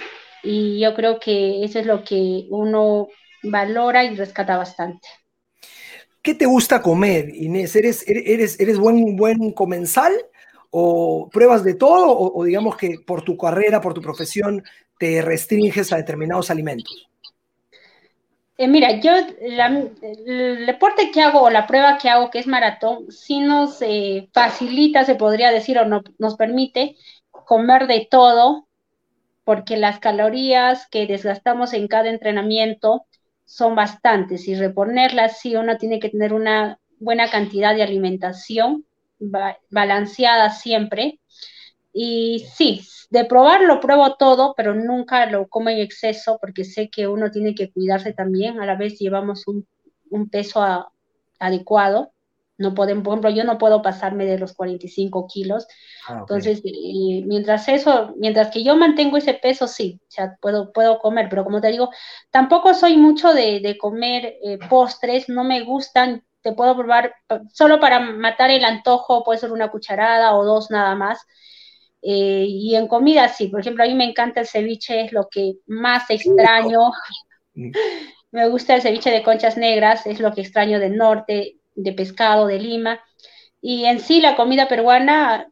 y 0.43 0.79
yo 0.79 0.95
creo 0.95 1.19
que 1.19 1.63
eso 1.63 1.79
es 1.79 1.85
lo 1.85 2.03
que 2.03 2.47
uno 2.49 3.09
valora 3.43 4.03
y 4.03 4.15
rescata 4.15 4.57
bastante. 4.57 5.07
¿Qué 6.21 6.35
te 6.35 6.45
gusta 6.45 6.81
comer, 6.81 7.33
Inés? 7.33 7.75
¿Eres, 7.75 8.03
eres, 8.07 8.59
eres 8.59 8.77
buen, 8.77 9.15
buen 9.15 9.51
comensal 9.53 10.13
o 10.69 11.29
pruebas 11.31 11.63
de 11.63 11.73
todo 11.73 12.17
o, 12.17 12.43
digamos 12.43 12.77
que 12.77 12.97
por 13.05 13.23
tu 13.23 13.37
carrera, 13.37 13.81
por 13.81 13.93
tu 13.93 14.01
profesión, 14.01 14.63
te 14.99 15.21
restringes 15.21 15.91
a 15.93 15.97
determinados 15.97 16.51
alimentos? 16.51 17.09
Eh, 18.57 18.67
mira, 18.67 18.99
yo 18.99 19.13
el 19.15 20.65
deporte 20.65 21.11
que 21.11 21.21
hago 21.21 21.43
o 21.43 21.49
la 21.49 21.65
prueba 21.65 21.97
que 21.97 22.09
hago, 22.09 22.29
que 22.29 22.39
es 22.39 22.47
maratón, 22.47 23.09
sí 23.09 23.39
nos 23.39 23.81
eh, 23.81 24.29
facilita, 24.33 25.05
se 25.05 25.15
podría 25.15 25.51
decir, 25.51 25.79
o 25.79 25.85
no, 25.85 26.03
nos 26.17 26.35
permite 26.35 26.97
comer 27.31 27.87
de 27.87 28.05
todo, 28.11 28.67
porque 29.45 29.77
las 29.77 29.99
calorías 29.99 30.87
que 30.87 31.07
desgastamos 31.07 31.71
en 31.71 31.87
cada 31.87 32.09
entrenamiento 32.09 33.05
son 33.49 33.73
bastantes 33.73 34.47
y 34.47 34.53
reponerlas, 34.53 35.39
sí, 35.39 35.55
uno 35.55 35.75
tiene 35.77 35.99
que 35.99 36.09
tener 36.09 36.33
una 36.33 36.79
buena 36.99 37.31
cantidad 37.31 37.73
de 37.73 37.81
alimentación 37.81 38.85
balanceada 39.71 40.51
siempre. 40.51 41.19
Y 41.91 42.45
sí, 42.55 42.85
de 43.09 43.25
probarlo 43.25 43.79
pruebo 43.79 44.17
todo, 44.17 44.53
pero 44.55 44.75
nunca 44.75 45.25
lo 45.25 45.47
como 45.47 45.69
en 45.69 45.79
exceso 45.79 46.37
porque 46.39 46.63
sé 46.63 46.91
que 46.91 47.07
uno 47.07 47.31
tiene 47.31 47.55
que 47.55 47.71
cuidarse 47.71 48.13
también. 48.13 48.59
A 48.59 48.67
la 48.67 48.75
vez 48.75 48.99
llevamos 48.99 49.47
un, 49.47 49.65
peso 50.29 50.63
adecuado. 51.39 52.11
No 52.59 52.75
pueden, 52.75 53.03
por 53.03 53.13
ejemplo, 53.13 53.29
yo 53.29 53.45
no 53.45 53.57
puedo 53.57 53.81
pasarme 53.81 54.25
de 54.25 54.37
los 54.37 54.53
45 54.53 55.27
kilos. 55.27 55.65
Ah, 56.09 56.17
Entonces, 56.19 56.61
eh, 56.65 57.23
mientras 57.25 57.69
eso, 57.69 58.13
mientras 58.17 58.51
que 58.51 58.65
yo 58.65 58.75
mantengo 58.75 59.15
ese 59.15 59.33
peso, 59.33 59.65
sí, 59.65 60.01
o 60.03 60.11
sea, 60.11 60.37
puedo, 60.41 60.73
puedo 60.73 60.99
comer, 60.99 61.27
pero 61.29 61.45
como 61.45 61.61
te 61.61 61.69
digo, 61.69 61.89
tampoco 62.31 62.73
soy 62.73 62.97
mucho 62.97 63.33
de, 63.33 63.77
comer 63.79 64.35
eh, 64.43 64.59
postres, 64.69 65.29
no 65.29 65.45
me 65.45 65.63
gustan, 65.63 66.25
te 66.41 66.51
puedo 66.51 66.75
probar 66.75 67.13
solo 67.53 67.79
para 67.79 68.01
matar 68.01 68.51
el 68.51 68.65
antojo, 68.65 69.23
puede 69.23 69.39
ser 69.39 69.53
una 69.53 69.71
cucharada 69.71 70.35
o 70.35 70.43
dos 70.43 70.69
nada 70.69 70.95
más. 70.95 71.25
Eh, 72.01 72.45
y 72.45 72.75
en 72.75 72.89
comida, 72.89 73.29
sí, 73.29 73.47
por 73.47 73.61
ejemplo, 73.61 73.85
a 73.85 73.87
mí 73.87 73.93
me 73.93 74.03
encanta 74.03 74.41
el 74.41 74.47
ceviche, 74.47 75.05
es 75.05 75.13
lo 75.13 75.29
que 75.31 75.53
más 75.65 76.09
extraño. 76.09 76.91
Me 78.31 78.47
gusta 78.47 78.75
el 78.75 78.83
ceviche 78.83 79.09
de 79.09 79.23
conchas 79.23 79.57
negras, 79.57 80.05
es 80.05 80.19
lo 80.19 80.31
que 80.35 80.41
extraño 80.41 80.79
del 80.79 80.95
norte 80.95 81.58
de 81.83 81.93
pescado 81.93 82.47
de 82.47 82.59
Lima. 82.59 82.99
Y 83.61 83.85
en 83.85 83.99
sí 83.99 84.21
la 84.21 84.35
comida 84.35 84.67
peruana 84.67 85.49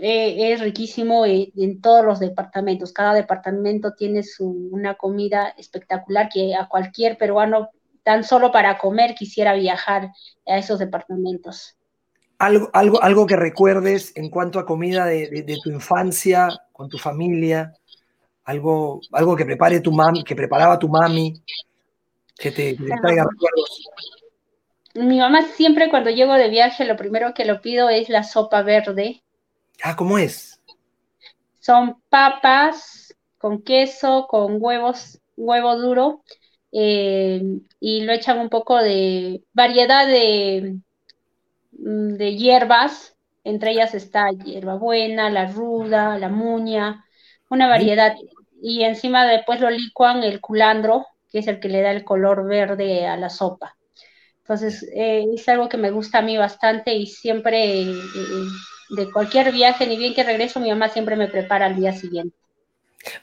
eh, 0.00 0.52
es 0.52 0.60
riquísimo 0.60 1.26
eh, 1.26 1.52
en 1.56 1.80
todos 1.80 2.04
los 2.04 2.20
departamentos. 2.20 2.92
Cada 2.92 3.14
departamento 3.14 3.92
tiene 3.94 4.22
su, 4.22 4.46
una 4.70 4.94
comida 4.94 5.54
espectacular 5.58 6.28
que 6.32 6.54
a 6.54 6.68
cualquier 6.68 7.18
peruano, 7.18 7.70
tan 8.02 8.24
solo 8.24 8.50
para 8.50 8.78
comer, 8.78 9.14
quisiera 9.14 9.54
viajar 9.54 10.10
a 10.46 10.58
esos 10.58 10.78
departamentos. 10.78 11.76
Algo, 12.38 12.70
algo, 12.72 13.02
algo 13.02 13.26
que 13.26 13.36
recuerdes 13.36 14.12
en 14.16 14.28
cuanto 14.30 14.58
a 14.58 14.66
comida 14.66 15.06
de, 15.06 15.58
tu 15.62 15.70
infancia, 15.70 16.48
con 16.72 16.88
tu 16.88 16.98
familia, 16.98 17.72
algo, 18.44 19.00
algo 19.12 19.36
que 19.36 19.44
prepare 19.44 19.80
tu 19.80 19.92
mami, 19.92 20.24
que 20.24 20.34
preparaba 20.34 20.78
tu 20.78 20.88
mami, 20.88 21.40
que 22.36 22.50
te, 22.50 22.76
que 22.76 22.82
te 22.82 23.00
traiga 23.00 23.24
recuerdos 23.30 23.88
mi 24.94 25.18
mamá 25.18 25.42
siempre 25.42 25.90
cuando 25.90 26.10
llego 26.10 26.34
de 26.34 26.48
viaje 26.48 26.84
lo 26.84 26.96
primero 26.96 27.34
que 27.34 27.44
lo 27.44 27.60
pido 27.60 27.88
es 27.88 28.08
la 28.08 28.22
sopa 28.22 28.62
verde. 28.62 29.22
Ah, 29.82 29.96
¿cómo 29.96 30.18
es? 30.18 30.60
Son 31.60 32.00
papas 32.08 33.14
con 33.38 33.62
queso, 33.62 34.26
con 34.28 34.58
huevos, 34.60 35.20
huevo 35.36 35.76
duro, 35.76 36.22
eh, 36.72 37.42
y 37.80 38.02
lo 38.02 38.12
echan 38.12 38.38
un 38.38 38.48
poco 38.48 38.78
de 38.78 39.42
variedad 39.52 40.06
de, 40.06 40.76
mm, 41.72 42.14
de 42.14 42.36
hierbas, 42.36 43.16
entre 43.44 43.72
ellas 43.72 43.94
está 43.94 44.30
hierbabuena, 44.30 45.30
la 45.30 45.46
ruda, 45.46 46.18
la 46.18 46.28
muña, 46.28 47.04
una 47.50 47.66
variedad. 47.68 48.14
Y 48.62 48.84
encima 48.84 49.26
después 49.26 49.60
lo 49.60 49.70
licuan 49.70 50.22
el 50.22 50.40
culandro, 50.40 51.06
que 51.30 51.40
es 51.40 51.48
el 51.48 51.58
que 51.60 51.68
le 51.68 51.82
da 51.82 51.90
el 51.90 52.04
color 52.04 52.46
verde 52.46 53.06
a 53.06 53.16
la 53.16 53.28
sopa. 53.28 53.76
Entonces, 54.52 54.86
eh, 54.94 55.24
es 55.34 55.48
algo 55.48 55.66
que 55.70 55.78
me 55.78 55.90
gusta 55.90 56.18
a 56.18 56.22
mí 56.22 56.36
bastante 56.36 56.92
y 56.92 57.06
siempre, 57.06 57.84
eh, 57.84 57.96
de 58.90 59.10
cualquier 59.10 59.50
viaje, 59.50 59.86
ni 59.86 59.96
bien 59.96 60.12
que 60.12 60.24
regreso, 60.24 60.60
mi 60.60 60.68
mamá 60.68 60.90
siempre 60.90 61.16
me 61.16 61.26
prepara 61.26 61.64
al 61.64 61.76
día 61.76 61.94
siguiente. 61.94 62.36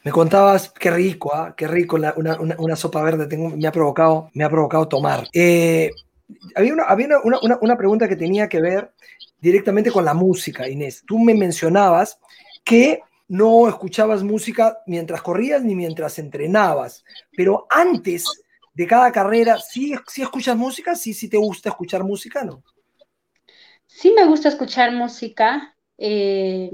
Me 0.03 0.11
contabas, 0.11 0.71
qué 0.71 0.89
rico, 0.89 1.31
¿ah? 1.35 1.53
qué 1.55 1.67
rico 1.67 1.97
una, 1.97 2.75
sopa 2.75 3.03
verde, 3.03 3.27
tengo, 3.27 3.55
me, 3.55 3.67
ha 3.67 3.71
provocado, 3.71 4.31
me 4.33 4.43
ha 4.43 4.49
provocado 4.49 4.87
tomar. 4.87 5.27
Eh, 5.31 5.91
había 6.55 6.73
una, 6.73 6.85
había 6.85 7.09
una, 7.23 7.59
una, 7.61 7.77
pregunta 7.77 8.07
que 8.07 8.15
tenía 8.15 8.49
que 8.49 8.59
ver 8.59 8.91
directamente 9.39 9.91
con 9.91 10.05
la 10.05 10.15
música, 10.15 10.67
Inés. 10.67 11.03
Tú 11.05 11.19
me 11.19 11.35
mencionabas 11.35 12.19
que 12.63 13.03
no 13.27 13.69
escuchabas 13.69 14.23
música 14.23 14.79
mientras 14.87 15.21
corrías 15.21 15.63
ni 15.63 15.75
mientras 15.75 16.17
entrenabas, 16.17 17.03
pero 17.37 17.67
antes 17.69 18.25
de 18.79 18.87
cada 18.87 19.11
carrera, 19.11 19.57
¿sí, 19.57 19.93
sí 20.07 20.21
escuchas 20.21 20.55
música? 20.55 20.95
¿Sí, 20.95 21.13
¿Sí 21.13 21.27
te 21.27 21.35
gusta 21.35 21.67
escuchar 21.67 22.05
música? 22.05 22.45
¿No? 22.45 22.63
Sí 23.85 24.13
me 24.15 24.25
gusta 24.25 24.47
escuchar 24.47 24.93
música. 24.93 25.75
Eh, 25.97 26.71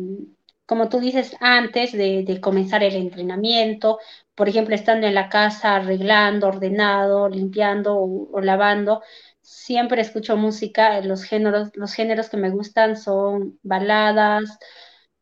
como 0.67 0.87
tú 0.87 0.99
dices, 0.99 1.35
antes 1.39 1.93
de, 1.93 2.39
comenzar 2.41 2.83
el 2.83 2.95
entrenamiento, 2.95 3.97
por 4.35 4.47
ejemplo, 4.47 4.75
estando 4.75 5.07
en 5.07 5.15
la 5.15 5.29
casa, 5.29 5.77
arreglando, 5.77 6.47
ordenado, 6.47 7.27
limpiando 7.27 7.97
o, 7.97 8.39
lavando, 8.39 9.01
siempre 9.41 10.03
escucho 10.03 10.37
música. 10.37 11.01
Los 11.01 11.23
géneros, 11.23 11.71
los 11.73 11.93
géneros 11.93 12.29
que 12.29 12.37
me 12.37 12.51
gustan 12.51 12.97
son 12.97 13.57
baladas, 13.63 14.59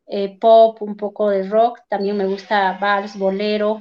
eh, 0.06 0.38
pop, 0.38 0.82
un 0.82 0.98
poco 0.98 1.30
de 1.30 1.48
rock, 1.48 1.80
también 1.88 2.18
me 2.18 2.26
gusta 2.26 2.76
vals, 2.78 3.18
bolero, 3.18 3.80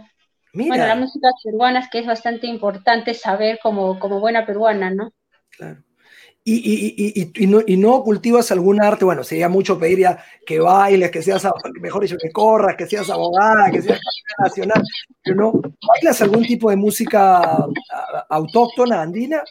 bueno, 0.54 0.88
la 0.88 0.96
música 0.96 1.30
peruana 1.44 1.80
es 1.80 1.90
que 1.90 2.00
es 2.00 2.06
bastante 2.06 2.48
importante 2.48 3.14
saber 3.14 3.60
como, 3.62 4.00
como 4.00 4.20
buena 4.20 4.46
peruana, 4.46 4.92
¿no? 4.92 5.12
Claro. 5.50 5.84
Y, 6.46 6.56
y, 6.56 7.32
y, 7.42 7.48
no, 7.48 7.62
y, 7.66 7.78
no, 7.78 8.04
cultivas 8.04 8.52
algún 8.52 8.84
arte, 8.84 9.06
bueno, 9.06 9.24
sería 9.24 9.48
mucho 9.48 9.80
pedir 9.80 10.00
ya 10.00 10.26
que 10.46 10.60
bailes, 10.60 11.10
que 11.10 11.22
seas, 11.22 11.48
mejor 11.80 12.04
dicho, 12.04 12.18
que 12.18 12.34
corras, 12.34 12.76
que 12.76 12.86
seas 12.86 13.10
abogada, 13.10 13.72
que 13.72 13.82
seas 13.82 14.00
nacional, 14.40 14.84
pero 15.24 15.38
no, 15.38 15.54
¿bailas 15.88 16.22
algún 16.22 16.46
tipo 16.46 16.70
de 16.70 16.76
música 16.76 17.66
autóctona 18.28 19.02
andina? 19.02 19.42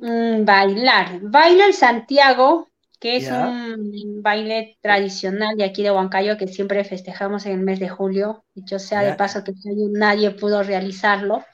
Mm, 0.00 0.46
bailar, 0.46 1.20
bailo 1.20 1.64
el 1.64 1.74
Santiago, 1.74 2.71
que 3.02 3.16
es 3.16 3.28
un 3.32 4.22
baile 4.22 4.78
tradicional 4.80 5.56
de 5.56 5.64
aquí 5.64 5.82
de 5.82 5.90
Huancayo 5.90 6.38
que 6.38 6.46
siempre 6.46 6.84
festejamos 6.84 7.46
en 7.46 7.54
el 7.54 7.58
mes 7.58 7.80
de 7.80 7.88
julio. 7.88 8.44
Dicho 8.54 8.78
sea 8.78 9.02
de 9.02 9.14
paso 9.14 9.42
que 9.42 9.52
nadie 9.90 10.30
pudo 10.30 10.62
realizarlo. 10.62 11.44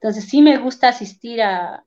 Entonces 0.00 0.24
sí 0.24 0.42
me 0.42 0.58
gusta 0.58 0.88
asistir 0.88 1.42
a, 1.42 1.84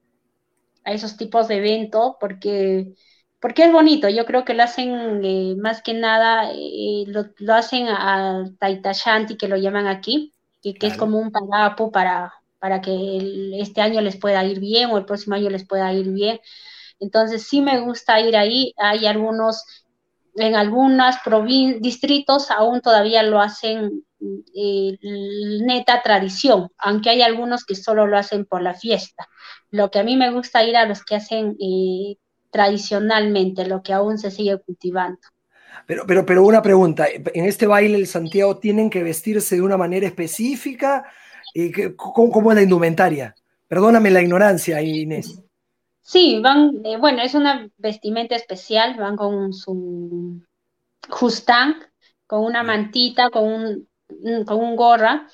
a 0.85 0.91
esos 0.93 1.17
tipos 1.17 1.49
de 1.49 1.57
eventos 1.57 2.13
porque, 2.17 2.93
porque 3.41 3.65
es 3.65 3.73
bonito. 3.73 4.07
Yo 4.07 4.25
creo 4.25 4.45
que 4.45 4.53
lo 4.53 4.63
hacen 4.63 5.19
eh, 5.21 5.55
más 5.57 5.81
que 5.81 5.93
nada, 5.93 6.49
eh, 6.53 7.03
lo, 7.07 7.53
hacen 7.53 7.89
al 7.89 8.57
Taitachanti, 8.57 9.35
que 9.35 9.49
lo 9.49 9.57
llaman 9.57 9.87
aquí, 9.87 10.33
que, 10.61 10.75
que 10.75 10.87
es 10.87 10.95
como 10.95 11.19
un 11.19 11.29
pagapo 11.29 11.91
para, 11.91 12.31
para 12.57 12.79
que 12.79 13.51
este 13.59 13.81
año 13.81 13.99
les 13.99 14.15
pueda 14.15 14.45
ir 14.45 14.61
bien 14.61 14.91
o 14.91 14.97
el 14.97 15.03
próximo 15.03 15.35
año 15.35 15.49
les 15.49 15.67
pueda 15.67 15.91
ir 15.91 16.09
bien. 16.09 16.39
Entonces 17.03 17.43
sí 17.43 17.61
me 17.61 17.81
gusta 17.81 18.19
ir 18.21 18.35
ahí. 18.35 18.73
Hay 18.77 19.05
algunos, 19.05 19.65
en 20.35 20.55
algunos 20.55 21.15
distritos 21.81 22.49
aún 22.49 22.79
todavía 22.81 23.23
lo 23.23 23.41
hacen 23.41 24.05
eh, 24.55 24.97
neta 25.65 26.01
tradición, 26.01 26.69
aunque 26.77 27.09
hay 27.09 27.21
algunos 27.21 27.65
que 27.65 27.75
solo 27.75 28.07
lo 28.07 28.17
hacen 28.17 28.45
por 28.45 28.61
la 28.61 28.73
fiesta. 28.73 29.27
Lo 29.69 29.91
que 29.91 29.99
a 29.99 30.03
mí 30.03 30.15
me 30.15 30.31
gusta 30.31 30.63
ir 30.63 30.77
a 30.77 30.85
los 30.85 31.03
que 31.03 31.15
hacen 31.15 31.57
eh, 31.59 32.15
tradicionalmente, 32.49 33.67
lo 33.67 33.83
que 33.83 33.91
aún 33.91 34.17
se 34.17 34.31
sigue 34.31 34.57
cultivando. 34.59 35.19
Pero, 35.85 36.05
pero, 36.07 36.25
pero 36.25 36.45
una 36.45 36.61
pregunta, 36.61 37.07
en 37.09 37.45
este 37.45 37.67
baile 37.67 37.97
el 37.97 38.07
Santiago 38.07 38.59
tienen 38.59 38.89
que 38.89 39.03
vestirse 39.03 39.55
de 39.55 39.61
una 39.61 39.75
manera 39.75 40.07
específica, 40.07 41.03
¿cómo, 41.97 42.31
cómo 42.31 42.51
es 42.51 42.55
la 42.55 42.63
indumentaria? 42.63 43.35
Perdóname 43.67 44.09
la 44.11 44.21
ignorancia, 44.21 44.81
Inés. 44.81 45.42
Sí, 46.03 46.39
van, 46.41 46.81
eh, 46.85 46.97
bueno, 46.97 47.21
es 47.21 47.33
una 47.33 47.69
vestimenta 47.77 48.35
especial, 48.35 48.95
van 48.97 49.15
con 49.15 49.53
su 49.53 50.41
justán, 51.09 51.75
con 52.27 52.43
una 52.43 52.63
mantita, 52.63 53.29
con 53.29 53.45
un, 53.45 54.45
con 54.45 54.59
un 54.59 54.75
gorra. 54.75 55.27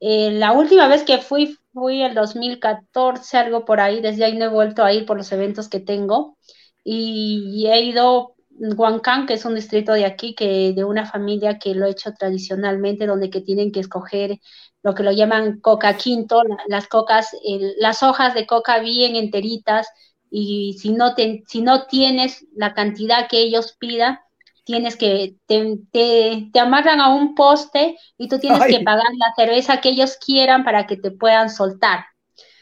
Eh, 0.00 0.32
la 0.32 0.52
última 0.52 0.88
vez 0.88 1.04
que 1.04 1.18
fui 1.18 1.56
fui 1.72 2.02
el 2.02 2.14
2014, 2.14 3.38
algo 3.38 3.64
por 3.64 3.80
ahí, 3.80 4.00
desde 4.00 4.24
ahí 4.24 4.36
no 4.36 4.46
he 4.46 4.48
vuelto 4.48 4.84
a 4.84 4.92
ir 4.92 5.06
por 5.06 5.16
los 5.16 5.30
eventos 5.32 5.68
que 5.68 5.80
tengo 5.80 6.36
y, 6.84 7.66
he 7.68 7.82
ido 7.82 8.34
Huancán, 8.50 9.26
que 9.26 9.34
es 9.34 9.44
un 9.44 9.54
distrito 9.54 9.92
de 9.92 10.04
aquí, 10.04 10.34
que 10.34 10.72
de 10.74 10.84
una 10.84 11.06
familia 11.06 11.58
que 11.58 11.74
lo 11.74 11.86
he 11.86 11.90
hecho 11.90 12.12
tradicionalmente, 12.12 13.06
donde 13.06 13.30
que 13.30 13.40
tienen 13.40 13.72
que 13.72 13.80
escoger 13.80 14.40
lo 14.82 14.94
que 14.94 15.02
lo 15.02 15.12
llaman 15.12 15.60
coca 15.60 15.96
quinto, 15.96 16.42
las 16.68 16.88
cocas, 16.88 17.30
las 17.78 18.02
hojas 18.02 18.34
de 18.34 18.46
coca 18.46 18.80
bien 18.80 19.16
enteritas, 19.16 19.88
y 20.30 20.76
si 20.78 20.92
no, 20.92 21.14
si 21.46 21.62
no 21.62 21.86
tienes 21.86 22.46
la 22.54 22.72
cantidad 22.74 23.28
que 23.28 23.40
ellos 23.40 23.76
pidan, 23.78 24.18
tienes 24.64 24.96
que, 24.96 25.36
te, 25.46 25.78
te, 25.90 26.60
amarran 26.60 27.00
a 27.00 27.12
un 27.12 27.34
poste 27.34 27.96
y 28.16 28.28
tú 28.28 28.38
tienes 28.38 28.62
que 28.64 28.80
pagar 28.80 29.08
la 29.18 29.32
cerveza 29.36 29.80
que 29.80 29.90
ellos 29.90 30.16
quieran 30.24 30.64
para 30.64 30.86
que 30.86 30.96
te 30.96 31.10
puedan 31.10 31.50
soltar. 31.50 32.04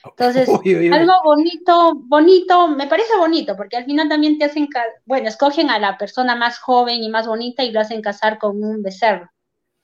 Entonces, 0.05 0.49
algo 0.49 1.13
bonito, 1.23 1.93
bonito, 2.07 2.69
me 2.69 2.87
parece 2.87 3.17
bonito, 3.19 3.57
porque 3.57 3.77
al 3.77 3.85
final 3.85 4.09
también 4.09 4.39
te 4.39 4.47
hacen, 4.47 4.69
bueno, 5.05 5.29
escogen 5.29 5.71
a 5.71 5.79
la 5.79 5.99
persona 5.99 6.35
más 6.35 6.59
joven 6.59 7.03
y 7.03 7.11
más 7.11 7.27
bonita 7.27 7.63
y 7.63 7.73
lo 7.73 7.81
hacen 7.81 8.01
casar 8.01 8.39
con 8.39 8.63
un 8.63 8.83
becerro, 8.83 9.29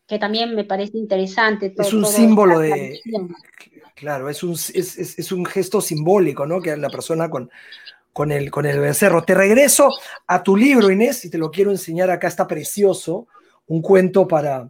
que 0.07 0.19
también 0.19 0.55
me 0.55 0.65
parece 0.65 0.97
interesante. 0.97 1.75
es 1.77 1.93
un 1.93 2.07
símbolo 2.07 2.61
de, 2.61 3.01
Claro, 3.95 4.29
es 4.29 4.43
un, 4.43 4.55
es, 4.55 5.33
un 5.33 5.45
gesto 5.47 5.81
simbólico, 5.81 6.47
¿no? 6.47 6.61
Que 6.61 6.77
la 6.77 6.91
persona 6.91 7.31
con, 7.31 7.49
con, 8.13 8.33
el, 8.33 8.51
con 8.51 8.67
el 8.67 8.81
becerro. 8.81 9.23
Te 9.23 9.35
regreso 9.35 9.89
a 10.27 10.43
tu 10.43 10.57
libro, 10.57 10.91
Inés, 10.91 11.25
y 11.25 11.31
te 11.31 11.39
lo 11.39 11.51
quiero 11.53 11.71
enseñar 11.71 12.11
acá, 12.11 12.27
está 12.27 12.49
precioso, 12.49 13.29
un 13.69 13.81
cuento 13.83 14.27
para, 14.27 14.69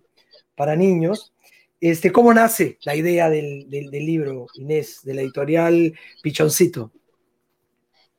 para 0.54 0.76
niños. 0.76 1.32
Este, 1.80 2.12
¿Cómo 2.12 2.34
nace 2.34 2.78
la 2.84 2.96
idea 2.96 3.30
del, 3.30 3.66
libro, 3.70 4.46
Inés, 4.54 5.00
de 5.04 5.14
la 5.14 5.22
editorial 5.22 5.94
Pichoncito? 6.22 6.92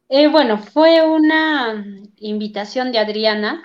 Eh, 0.10 0.28
bueno, 0.28 0.58
fue 0.58 1.04
una 1.08 1.86
invitación 2.18 2.92
de 2.92 3.00
Adriana 3.00 3.62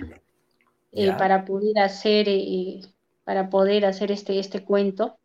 eh, 0.93 1.13
para 1.17 1.47
poder 1.47 1.79
hacer, 1.79 2.29
eh, 2.29 2.81
para 3.25 3.49
poder 3.49 3.87
hacer 3.87 4.11
este, 4.13 4.39
este 4.39 4.63
cuento 4.63 5.20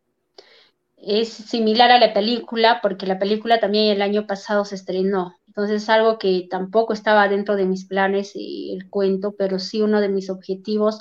es 0.96 1.28
similar 1.28 1.90
a 1.90 1.98
la 1.98 2.12
película, 2.12 2.80
porque 2.82 3.06
la 3.06 3.18
película 3.18 3.60
también 3.60 3.92
el 3.92 4.02
año 4.02 4.26
pasado 4.26 4.64
se 4.64 4.74
estrenó. 4.74 5.36
Entonces 5.46 5.82
es 5.82 5.88
algo 5.88 6.18
que 6.18 6.46
tampoco 6.50 6.92
estaba 6.92 7.28
dentro 7.28 7.56
de 7.56 7.64
mis 7.64 7.86
planes 7.86 8.32
el 8.34 8.88
cuento, 8.90 9.34
pero 9.38 9.58
sí 9.58 9.82
uno 9.82 10.00
de 10.00 10.08
mis 10.08 10.30
objetivos 10.30 10.98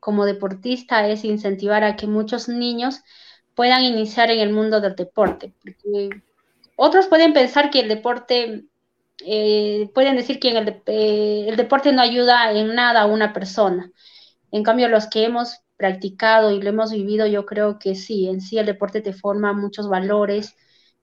como 0.00 0.26
deportista 0.26 1.08
es 1.08 1.24
incentivar 1.24 1.84
a 1.84 1.96
que 1.96 2.06
muchos 2.06 2.48
niños 2.48 3.00
puedan 3.54 3.82
iniciar 3.84 4.30
en 4.30 4.40
el 4.40 4.52
mundo 4.52 4.80
del 4.80 4.94
deporte. 4.94 5.54
Otros 6.76 7.06
pueden 7.06 7.32
pensar 7.32 7.70
que 7.70 7.80
el 7.80 7.88
deporte, 7.88 8.64
eh, 9.24 9.88
pueden 9.94 10.16
decir 10.16 10.40
que 10.40 10.50
el, 10.50 10.82
eh, 10.86 11.46
el 11.48 11.56
deporte 11.56 11.92
no 11.92 12.02
ayuda 12.02 12.50
en 12.52 12.74
nada 12.74 13.02
a 13.02 13.06
una 13.06 13.32
persona. 13.32 13.90
En 14.50 14.62
cambio, 14.62 14.88
los 14.88 15.06
que 15.06 15.24
hemos 15.24 15.60
practicado 15.76 16.50
y 16.52 16.60
lo 16.62 16.70
hemos 16.70 16.92
vivido, 16.92 17.26
yo 17.26 17.46
creo 17.46 17.78
que 17.78 17.94
sí, 17.94 18.28
en 18.28 18.40
sí 18.40 18.58
el 18.58 18.66
deporte 18.66 19.00
te 19.00 19.12
forma 19.12 19.52
muchos 19.52 19.88
valores. 19.88 20.56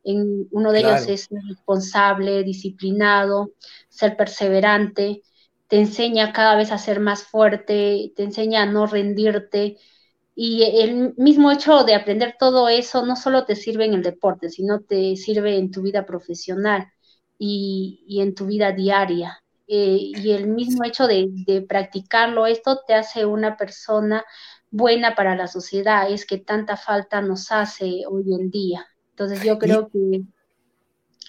En, 0.04 0.48
uno 0.52 0.72
de 0.72 0.80
ellos 0.80 1.08
es 1.08 1.28
responsable, 1.48 2.44
disciplinado, 2.44 3.52
ser 3.90 4.18
perseverante, 4.18 5.22
te 5.68 5.80
enseña 5.80 6.34
cada 6.34 6.56
vez 6.56 6.72
a 6.72 6.78
ser 6.78 7.00
más 7.00 7.24
fuerte, 7.24 8.12
te 8.16 8.24
enseña 8.24 8.64
a 8.64 8.66
no 8.66 8.88
rendirte. 8.88 9.78
Y 10.36 10.64
el 10.64 11.14
mismo 11.18 11.52
hecho 11.52 11.84
de 11.84 11.96
aprender 11.96 12.36
todo 12.40 12.70
eso 12.70 13.06
no 13.06 13.16
solo 13.16 13.46
te 13.46 13.56
sirve 13.56 13.86
en 13.86 13.94
el 13.94 14.04
deporte, 14.04 14.50
sino 14.50 14.82
te 14.82 15.16
sirve 15.16 15.58
en 15.58 15.72
tu 15.72 15.82
vida 15.82 16.06
profesional 16.06 16.88
y, 17.38 18.04
y 18.08 18.22
en 18.22 18.36
tu 18.36 18.48
vida 18.48 18.72
diaria. 18.72 19.42
Eh, 19.68 20.12
y 20.16 20.32
el 20.32 20.48
mismo 20.48 20.84
hecho 20.84 21.08
de, 21.08 21.30
de, 21.32 21.62
practicarlo, 21.62 22.46
esto 22.46 22.82
te 22.86 22.94
hace 22.94 23.26
una 23.26 23.56
persona 23.56 24.26
buena 24.72 25.16
para 25.16 25.36
la 25.36 25.48
sociedad, 25.48 26.10
es 26.10 26.26
que 26.26 26.38
tanta 26.38 26.78
falta 26.78 27.22
nos 27.22 27.52
hace 27.52 28.04
hoy 28.10 28.34
en 28.34 28.50
día. 28.50 28.88
Entonces 29.12 29.44
yo 29.44 29.60
creo 29.60 29.90
que, 29.90 30.22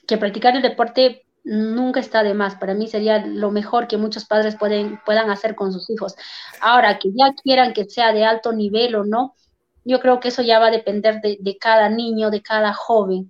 que 0.07 0.17
practicar 0.17 0.57
el 0.57 0.63
deporte 0.63 1.27
nunca 1.45 2.01
está 2.01 2.23
de 2.23 2.35
más. 2.35 2.55
Para 2.55 2.75
mí 2.75 2.87
sería 2.87 3.27
lo 3.27 3.51
mejor 3.51 3.89
que 3.89 3.97
muchos 3.97 4.25
padres 4.25 4.57
pueden, 4.57 5.01
puedan 5.05 5.29
hacer 5.29 5.57
con 5.57 5.73
sus 5.73 5.91
hijos. 5.91 6.15
Ahora, 6.61 6.99
que 6.99 7.11
ya 7.11 7.35
quieran 7.43 7.73
que 7.73 7.85
sea 7.85 8.13
de 8.13 8.25
alto 8.25 8.53
nivel 8.53 8.95
o 8.95 9.05
no, 9.05 9.35
yo 9.85 10.01
creo 10.01 10.21
que 10.21 10.29
eso 10.29 10.43
ya 10.43 10.61
va 10.61 10.69
a 10.69 10.71
depender 10.71 11.21
de, 11.21 11.59
cada 11.59 11.89
niño, 11.89 12.31
de 12.31 12.41
cada 12.41 12.73
joven. 12.73 13.29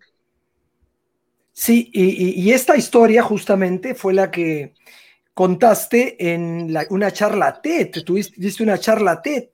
Sí, 1.53 1.91
y, 1.93 2.51
esta 2.51 2.77
historia 2.77 3.23
justamente 3.23 3.95
fue 3.95 4.13
la 4.13 4.31
que 4.31 4.75
contaste 5.33 6.33
en 6.33 6.75
una 6.91 7.11
charla 7.11 7.61
TED, 7.63 8.05
tuviste 8.05 8.63
una 8.63 8.77
charla 8.77 9.23
TED 9.23 9.49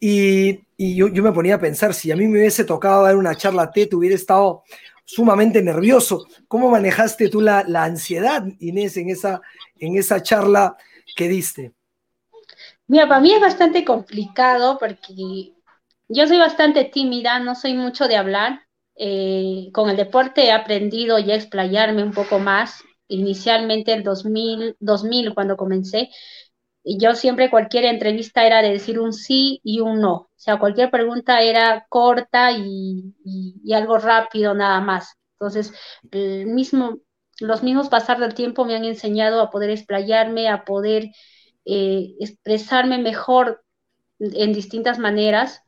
y, 0.00 0.60
yo, 0.76 1.08
me 1.08 1.32
ponía 1.32 1.54
a 1.56 1.60
pensar, 1.60 1.94
si 1.94 2.10
a 2.10 2.16
mí 2.16 2.26
me 2.26 2.38
hubiese 2.38 2.64
tocado 2.64 3.04
dar 3.04 3.16
una 3.16 3.34
charla 3.34 3.70
TED, 3.70 3.94
hubiera 3.94 4.14
estado 4.14 4.64
sumamente 5.04 5.62
nervioso. 5.62 6.26
¿Cómo 6.48 6.70
manejaste 6.70 7.28
tú 7.28 7.40
la, 7.40 7.64
ansiedad, 7.82 8.44
Inés, 8.58 8.96
en 8.96 9.10
esa, 9.10 9.40
en 9.78 9.96
esa 9.96 10.22
charla 10.22 10.76
que 11.16 11.28
diste? 11.28 11.72
Mira, 12.86 13.08
para 13.08 13.20
mí 13.20 13.32
es 13.32 13.40
bastante 13.40 13.84
complicado 13.84 14.78
porque 14.78 15.54
yo 16.08 16.26
soy 16.26 16.38
bastante 16.38 16.84
tímida, 16.84 17.38
no 17.38 17.54
soy 17.54 17.74
mucho 17.74 18.08
de 18.08 18.16
hablar. 18.16 18.60
Eh, 18.96 19.70
con 19.72 19.90
el 19.90 19.96
deporte 19.96 20.44
he 20.44 20.52
aprendido 20.52 21.18
ya 21.18 21.34
a 21.34 21.36
explayarme 21.38 22.02
un 22.02 22.12
poco 22.12 22.38
más. 22.38 22.82
Inicialmente 23.08 23.92
el 23.92 24.02
2000, 24.02 24.76
2000 24.80 25.34
cuando 25.34 25.56
comencé, 25.56 26.10
yo 26.84 27.14
siempre 27.14 27.50
cualquier 27.50 27.84
entrevista 27.86 28.46
era 28.46 28.62
de 28.62 28.70
decir 28.72 29.00
un 29.00 29.12
sí 29.12 29.60
y 29.64 29.80
un 29.80 30.00
no. 30.00 30.14
O 30.14 30.30
sea, 30.36 30.58
cualquier 30.58 30.90
pregunta 30.90 31.42
era 31.42 31.86
corta 31.88 32.52
y, 32.52 33.14
algo 33.74 33.98
rápido 33.98 34.54
nada 34.54 34.80
más. 34.80 35.14
Entonces, 35.38 35.72
el 36.12 36.46
mismo, 36.46 36.98
los 37.40 37.62
mismos 37.62 37.88
pasar 37.88 38.18
del 38.20 38.34
tiempo 38.34 38.64
me 38.64 38.76
han 38.76 38.84
enseñado 38.84 39.40
a 39.40 39.50
poder 39.50 39.70
explayarme, 39.70 40.48
a 40.48 40.64
poder 40.64 41.10
eh, 41.64 42.14
expresarme 42.20 42.98
mejor 42.98 43.64
en 44.20 44.52
distintas 44.52 44.98
maneras. 44.98 45.62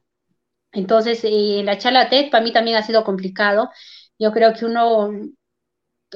Entonces, 0.73 1.21
eh, 1.25 1.63
la 1.65 1.79
charla 1.79 2.09
TED 2.11 2.31
para 2.31 2.45
mí 2.45 2.53
también 2.53 2.77
ha 2.77 2.83
sido 2.83 3.05
complicado. 3.05 3.71
Yo 4.19 4.33
creo 4.33 4.55
que 4.55 4.67
uno 4.67 5.11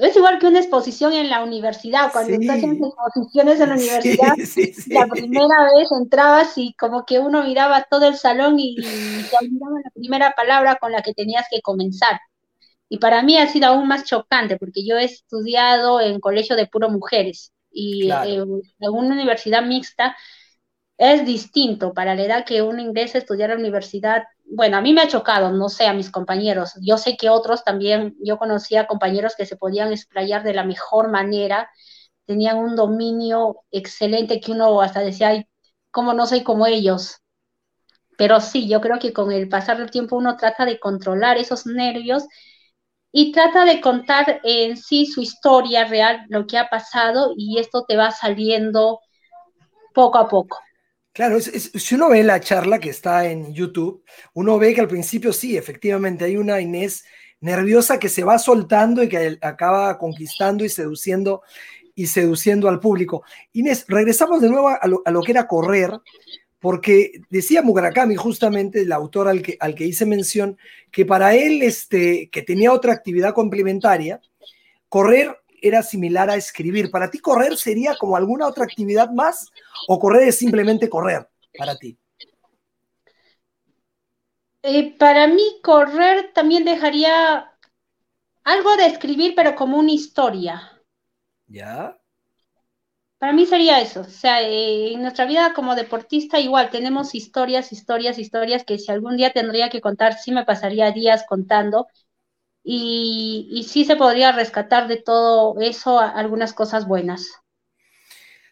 es 0.05 0.15
igual 0.15 0.39
que 0.39 0.47
una 0.47 0.59
exposición 0.59 1.13
en 1.13 1.29
la 1.29 1.43
universidad, 1.43 2.11
cuando 2.11 2.33
estás 2.33 2.63
en 2.63 2.83
exposiciones 2.83 3.59
en 3.59 3.69
la 3.69 3.75
universidad, 3.75 4.35
la 4.87 5.07
primera 5.07 5.73
vez 5.75 5.91
entrabas 5.91 6.57
y 6.57 6.73
como 6.73 7.05
que 7.05 7.19
uno 7.19 7.43
miraba 7.43 7.85
todo 7.89 8.07
el 8.07 8.15
salón 8.15 8.59
y, 8.59 8.75
te 8.75 9.37
olvidaba 9.37 9.79
la 9.83 9.91
primera 9.93 10.33
palabra 10.35 10.77
con 10.77 10.91
la 10.91 11.01
que 11.01 11.13
tenías 11.13 11.45
que 11.51 11.61
comenzar. 11.61 12.19
Y 12.89 12.97
para 12.97 13.21
mí 13.21 13.37
ha 13.37 13.47
sido 13.47 13.67
aún 13.67 13.87
más 13.87 14.03
chocante 14.03 14.57
porque 14.57 14.85
yo 14.85 14.97
he 14.97 15.05
estudiado 15.05 16.01
en 16.01 16.19
colegio 16.19 16.55
de 16.55 16.67
puro 16.67 16.89
mujeres. 16.89 17.53
Y 17.71 18.09
en 18.11 18.41
una 18.79 19.13
universidad 19.15 19.63
mixta 19.63 20.17
es 21.01 21.25
distinto 21.25 21.93
para 21.95 22.13
la 22.13 22.21
edad 22.21 22.45
que 22.45 22.61
uno 22.61 22.79
ingresa 22.79 23.17
a 23.17 23.21
estudiar 23.21 23.49
a 23.49 23.55
la 23.55 23.59
universidad. 23.59 24.25
Bueno, 24.45 24.77
a 24.77 24.81
mí 24.81 24.93
me 24.93 25.01
ha 25.01 25.07
chocado, 25.07 25.51
no 25.51 25.67
sé, 25.67 25.87
a 25.87 25.93
mis 25.93 26.11
compañeros. 26.11 26.73
Yo 26.79 26.99
sé 26.99 27.17
que 27.17 27.27
otros 27.27 27.63
también, 27.63 28.15
yo 28.23 28.37
conocía 28.37 28.85
compañeros 28.85 29.33
que 29.35 29.47
se 29.47 29.55
podían 29.55 29.91
explayar 29.91 30.43
de 30.43 30.53
la 30.53 30.63
mejor 30.63 31.09
manera, 31.09 31.71
tenían 32.27 32.57
un 32.59 32.75
dominio 32.75 33.63
excelente 33.71 34.39
que 34.39 34.51
uno 34.51 34.79
hasta 34.79 34.99
decía, 34.99 35.29
ay, 35.29 35.47
¿cómo 35.89 36.13
no 36.13 36.27
soy 36.27 36.43
como 36.43 36.67
ellos? 36.67 37.17
Pero 38.15 38.39
sí, 38.39 38.69
yo 38.69 38.79
creo 38.79 38.99
que 38.99 39.11
con 39.11 39.31
el 39.31 39.49
pasar 39.49 39.79
del 39.79 39.89
tiempo 39.89 40.17
uno 40.17 40.37
trata 40.37 40.65
de 40.65 40.79
controlar 40.79 41.39
esos 41.39 41.65
nervios 41.65 42.27
y 43.11 43.31
trata 43.31 43.65
de 43.65 43.81
contar 43.81 44.39
en 44.43 44.77
sí 44.77 45.07
su 45.07 45.21
historia 45.21 45.85
real, 45.85 46.27
lo 46.29 46.45
que 46.45 46.59
ha 46.59 46.69
pasado, 46.69 47.33
y 47.35 47.57
esto 47.57 47.85
te 47.87 47.97
va 47.97 48.11
saliendo 48.11 48.99
poco 49.95 50.19
a 50.19 50.29
poco. 50.29 50.59
Claro, 51.13 51.39
si 51.41 51.95
uno 51.95 52.09
ve 52.09 52.23
la 52.23 52.39
charla 52.39 52.79
que 52.79 52.89
está 52.89 53.29
en 53.29 53.53
YouTube, 53.53 54.03
uno 54.33 54.57
ve 54.57 54.73
que 54.73 54.79
al 54.79 54.87
principio 54.87 55.33
sí, 55.33 55.57
efectivamente 55.57 56.23
hay 56.23 56.37
una 56.37 56.61
Inés 56.61 57.03
nerviosa 57.41 57.99
que 57.99 58.07
se 58.07 58.23
va 58.23 58.39
soltando 58.39 59.03
y 59.03 59.09
que 59.09 59.37
acaba 59.41 59.97
conquistando 59.97 60.63
y 60.63 60.69
seduciendo 60.69 61.41
y 61.95 62.07
seduciendo 62.07 62.69
al 62.69 62.79
público. 62.79 63.23
Inés, 63.51 63.85
regresamos 63.89 64.41
de 64.41 64.49
nuevo 64.49 64.69
a 64.69 64.87
lo, 64.87 65.21
que 65.21 65.31
era 65.31 65.47
correr, 65.47 65.91
porque 66.59 67.11
decía 67.29 67.61
Murakami, 67.61 68.15
justamente 68.15 68.81
el 68.81 68.91
autor 68.93 69.27
al 69.27 69.41
que, 69.41 69.57
al 69.59 69.75
que 69.75 69.85
hice 69.87 70.05
mención, 70.05 70.57
que 70.91 71.05
para 71.05 71.35
él, 71.35 71.61
este, 71.61 72.29
que 72.29 72.41
tenía 72.41 72.71
otra 72.71 72.93
actividad 72.93 73.33
complementaria, 73.33 74.21
correr 74.87 75.40
era 75.61 75.83
similar 75.83 76.29
a 76.29 76.35
escribir. 76.35 76.91
¿Para 76.91 77.09
ti 77.09 77.19
correr 77.19 77.55
sería 77.55 77.95
como 77.95 78.17
alguna 78.17 78.47
otra 78.47 78.65
actividad 78.65 79.11
más 79.11 79.47
o 79.87 79.99
correr 79.99 80.27
es 80.27 80.37
simplemente 80.37 80.89
correr 80.89 81.29
para 81.57 81.77
ti? 81.77 81.97
Eh, 84.63 84.95
para 84.97 85.27
mí 85.27 85.43
correr 85.63 86.33
también 86.33 86.65
dejaría 86.65 87.51
algo 88.43 88.75
de 88.77 88.87
escribir, 88.87 89.33
pero 89.35 89.55
como 89.55 89.77
una 89.77 89.91
historia. 89.91 90.83
¿Ya? 91.47 91.97
Para 93.17 93.33
mí 93.33 93.45
sería 93.45 93.79
eso. 93.81 94.01
O 94.01 94.05
sea, 94.05 94.41
eh, 94.41 94.93
en 94.93 95.01
nuestra 95.03 95.25
vida 95.25 95.53
como 95.53 95.75
deportista 95.75 96.39
igual 96.39 96.71
tenemos 96.71 97.13
historias, 97.13 97.71
historias, 97.71 98.17
historias 98.17 98.63
que 98.63 98.79
si 98.79 98.91
algún 98.91 99.15
día 99.15 99.31
tendría 99.31 99.69
que 99.69 99.81
contar, 99.81 100.17
sí 100.17 100.31
me 100.31 100.43
pasaría 100.43 100.91
días 100.91 101.23
contando 101.27 101.87
y, 102.63 103.65
sí 103.67 103.85
se 103.85 103.95
podría 103.95 104.31
rescatar 104.31 104.87
de 104.87 104.97
todo 104.97 105.59
eso 105.59 105.99
algunas 105.99 106.53
cosas 106.53 106.87
buenas. 106.87 107.31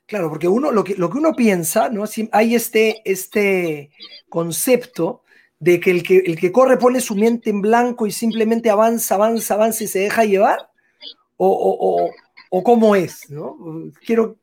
Claro, 0.06 0.30
porque 0.30 0.48
uno, 0.48 0.72
lo 0.72 0.84
que, 0.84 0.96
lo 0.96 1.10
que 1.10 1.20
uno 1.20 1.36
piensa, 1.36 1.90
¿no? 1.90 2.06
hay 2.32 2.56
este, 2.56 3.02
este 3.06 3.92
concepto 4.28 5.24
de 5.60 5.80
que 5.80 5.92
el, 5.92 6.04
que 6.04 6.18
el 6.18 6.40
que 6.40 6.52
corre 6.52 6.78
pone 6.78 7.00
su 7.00 7.16
mente 7.16 7.52
en 7.52 7.62
blanco 7.62 8.08
y 8.08 8.12
simplemente 8.12 8.72
avanza, 8.72 9.16
avanza, 9.16 9.54
avanza 9.54 9.84
y 9.84 9.88
se 9.88 10.00
deja 10.00 10.26
llevar, 10.26 10.72
o, 11.38 11.48
o, 11.48 12.10
o, 12.50 12.64
cómo 12.64 12.96
es, 12.96 13.30
¿no? 13.30 13.58
Quiero, 14.06 14.38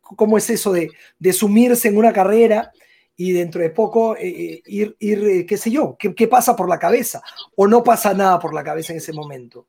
¿cómo 0.00 0.38
es 0.38 0.48
eso 0.50 0.72
de, 0.72 0.90
de 1.18 1.32
sumirse 1.32 1.88
en 1.88 1.98
una 1.98 2.12
carrera 2.12 2.72
y 3.16 3.32
dentro 3.32 3.60
de 3.60 3.70
poco 3.70 4.16
eh, 4.16 4.28
eh, 4.28 4.62
ir, 4.66 4.96
ir 4.98 5.24
eh, 5.24 5.46
qué 5.46 5.56
sé 5.56 5.70
yo, 5.70 5.96
¿qué, 5.98 6.28
pasa 6.28 6.56
por 6.56 6.68
la 6.68 6.78
cabeza? 6.78 7.22
¿O 7.56 7.66
no 7.66 7.82
pasa 7.82 8.14
nada 8.14 8.38
por 8.38 8.54
la 8.54 8.64
cabeza 8.64 8.92
en 8.92 8.98
ese 8.98 9.12
momento? 9.12 9.66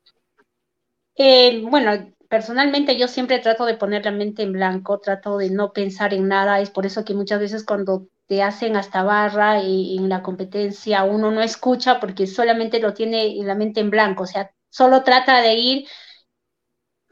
bueno, 1.16 2.12
personalmente 2.28 2.98
yo 2.98 3.06
siempre 3.06 3.38
trato 3.38 3.64
de 3.66 3.76
poner 3.76 4.04
la 4.04 4.10
mente 4.10 4.42
en 4.42 4.52
blanco, 4.52 4.98
trato 4.98 5.38
de 5.38 5.50
no 5.50 5.72
pensar 5.72 6.12
en 6.12 6.26
nada, 6.26 6.60
es 6.60 6.70
por 6.70 6.86
eso 6.86 7.04
que 7.04 7.14
muchas 7.14 7.38
veces 7.38 7.64
cuando 7.64 8.08
te 8.26 8.42
hacen 8.42 8.74
hasta 8.74 9.04
barra 9.04 9.62
y, 9.62 9.96
en 9.96 10.08
la 10.08 10.22
competencia 10.22 11.04
uno 11.04 11.30
no 11.30 11.40
escucha 11.40 12.00
porque 12.00 12.26
solamente 12.26 12.80
lo 12.80 12.94
tiene 12.94 13.36
la 13.44 13.54
mente 13.54 13.78
en 13.78 13.90
blanco, 13.90 14.24
o 14.24 14.26
sea, 14.26 14.50
solo 14.70 15.04
trata 15.04 15.40
de 15.40 15.54
ir 15.54 15.88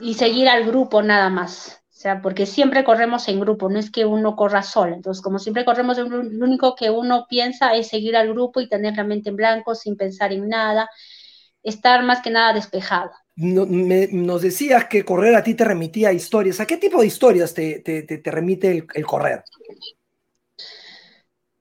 y 0.01 0.15
seguir 0.15 0.49
al 0.49 0.65
grupo 0.65 1.01
nada 1.03 1.31
más 1.31 1.82
sea, 2.03 2.21
porque 2.21 2.47
siempre 2.47 2.83
corremos 2.83 3.29
en 3.29 3.39
grupo, 3.39 3.69
no 3.69 3.79
es 3.79 3.91
que 3.91 4.05
uno 4.05 4.35
corra 4.35 4.63
solo. 4.63 4.95
Entonces, 4.95 5.23
como 5.23 5.39
siempre 5.39 5.65
corremos, 5.65 5.97
lo 5.99 6.45
único 6.45 6.75
que 6.75 6.91
uno 6.91 7.27
piensa 7.29 7.75
es 7.77 7.89
seguir 7.89 8.17
al 8.17 8.33
grupo 8.33 8.61
y 8.61 8.69
tener 8.69 8.97
la 8.97 9.05
mente 9.05 9.31
en 9.31 9.37
blanco 9.37 9.77
sin 9.77 9.97
pensar 9.97 10.33
en 10.33 10.49
nada, 10.49 10.91
estar 11.63 12.03
más 12.03 12.21
que 12.21 12.31
nada 12.31 12.53
despejado. 12.53 13.13
nos 13.37 14.43
decías 14.43 14.87
que 14.87 15.05
correr 15.05 15.37
a 15.37 15.45
ti 15.45 15.55
te 15.55 15.65
remitía 15.65 16.09
a 16.09 16.13
historias. 16.13 16.59
¿A 16.59 16.67
qué 16.67 16.77
tipo 16.77 17.01
de 17.01 17.07
historias 17.07 17.55
te, 17.55 17.79
te, 17.79 18.31
remite 18.31 18.73
el, 18.73 18.87
el, 18.95 19.07
correr? 19.07 19.45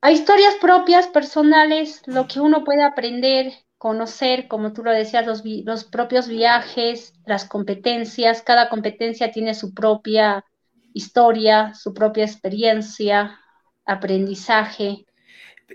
A 0.01 0.11
historias 0.11 0.55
propias, 0.59 1.07
personales, 1.07 2.01
lo 2.07 2.27
que 2.27 2.39
uno 2.39 2.63
puede 2.63 2.81
aprender, 2.81 3.53
conocer, 3.81 4.47
como 4.47 4.73
tú 4.73 4.83
lo 4.83 4.91
decías, 4.91 5.25
los, 5.25 5.41
los, 5.43 5.85
propios 5.85 6.27
viajes, 6.27 7.13
las 7.25 7.45
competencias, 7.45 8.43
cada 8.43 8.69
competencia 8.69 9.31
tiene 9.31 9.55
su 9.55 9.73
propia 9.73 10.45
historia, 10.93 11.73
su 11.73 11.91
propia 11.91 12.23
experiencia, 12.23 13.39
aprendizaje. 13.83 15.07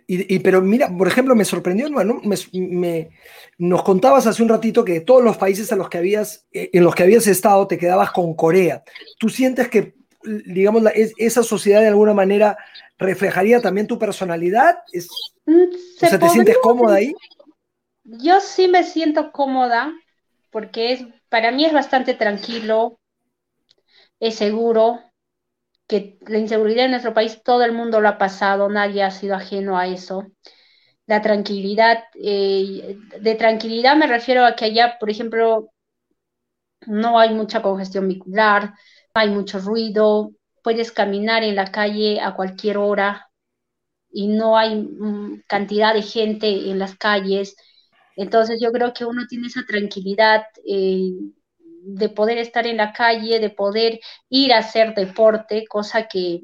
Y, 0.07 0.39
pero 0.39 0.63
mira, 0.63 0.89
por 0.97 1.09
ejemplo, 1.09 1.35
me 1.35 1.45
sorprendió, 1.45 1.89
¿no? 1.89 2.21
me, 2.53 3.11
nos 3.59 3.83
contabas 3.83 4.29
hace 4.29 4.41
un 4.41 4.51
ratito 4.51 4.85
que 4.85 5.01
todos 5.01 5.25
los 5.25 5.37
países 5.37 5.73
a 5.73 5.77
los 5.77 5.89
que 5.89 5.99
habías, 5.99 6.47
eh, 6.53 6.71
en 6.75 6.85
los 6.85 6.95
que 6.95 7.03
habías 7.03 7.27
estado 7.27 7.67
te 7.67 7.77
quedabas 7.77 8.13
con 8.13 8.35
Corea. 8.35 8.85
¿Tú 9.19 9.29
sientes 9.31 9.67
que, 9.67 9.97
digamos, 10.23 10.85
esa 10.95 11.43
sociedad 11.43 11.81
de 11.81 11.89
alguna 11.89 12.15
manera 12.15 12.57
reflejaría 12.99 13.61
también 13.61 13.89
tu 13.89 13.99
personalidad? 13.99 14.77
¿Es, 14.93 15.09
mm, 15.45 15.75
o 16.05 16.09
sea, 16.09 16.21
¿te 16.21 16.29
sientes 16.29 16.57
cómoda 16.63 16.95
ahí? 16.95 17.13
Yo 18.09 18.41
sí 18.41 18.69
me 18.69 18.85
siento 18.85 19.33
cómoda 19.33 19.93
porque 20.53 20.93
es, 20.93 21.05
para 21.29 21.51
mí 21.51 21.65
es 21.65 21.73
bastante 21.73 22.15
tranquilo, 22.15 23.01
es 24.21 24.37
seguro, 24.37 25.01
que 25.89 26.19
la 26.27 26.39
inseguridad 26.39 26.85
en 26.85 26.93
nuestro 26.93 27.15
país 27.15 27.43
todo 27.43 27.65
el 27.65 27.73
mundo 27.73 28.01
lo 28.01 28.09
ha 28.09 28.19
pasado, 28.19 28.69
nadie 28.69 29.03
ha 29.03 29.11
sido 29.11 29.35
ajeno 29.35 29.77
a 29.77 29.89
eso. 29.89 30.27
La 31.07 31.21
tranquilidad, 31.21 32.05
eh, 32.15 32.99
de 33.21 33.35
tranquilidad 33.35 33.97
me 33.97 34.07
refiero 34.07 34.45
a 34.45 34.55
que 34.57 34.67
allá, 34.67 34.99
por 35.01 35.11
ejemplo, 35.11 35.71
no 36.87 37.19
hay 37.19 37.35
mucha 37.35 37.61
congestión 37.61 38.07
vehicular, 38.07 38.75
no 39.15 39.21
hay 39.21 39.31
mucho 39.31 39.59
ruido, 39.59 40.31
puedes 40.63 40.93
caminar 40.93 41.43
en 41.43 41.57
la 41.57 41.73
calle 41.73 42.21
a 42.21 42.35
cualquier 42.35 42.79
hora 42.79 43.29
y 44.11 44.29
no 44.29 44.57
hay 44.57 44.77
mm, 44.77 45.43
cantidad 45.49 45.95
de 45.95 46.03
gente 46.03 46.49
en 46.71 46.79
las 46.79 46.97
calles 46.97 47.57
entonces 48.17 48.61
yo 48.61 48.73
creo 48.73 48.93
que 48.93 49.05
uno 49.05 49.27
tiene 49.29 49.49
esa 49.49 49.65
tranquilidad 49.67 50.45
eh, 50.67 51.13
de 51.59 52.09
poder 52.09 52.39
estar 52.39 52.67
en 52.67 52.79
la 52.79 52.93
calle, 52.93 53.39
de 53.39 53.51
poder 53.51 54.01
ir 54.29 54.53
a 54.53 54.59
hacer 54.59 54.95
deporte, 54.95 55.67
cosa 55.69 56.09
que 56.09 56.41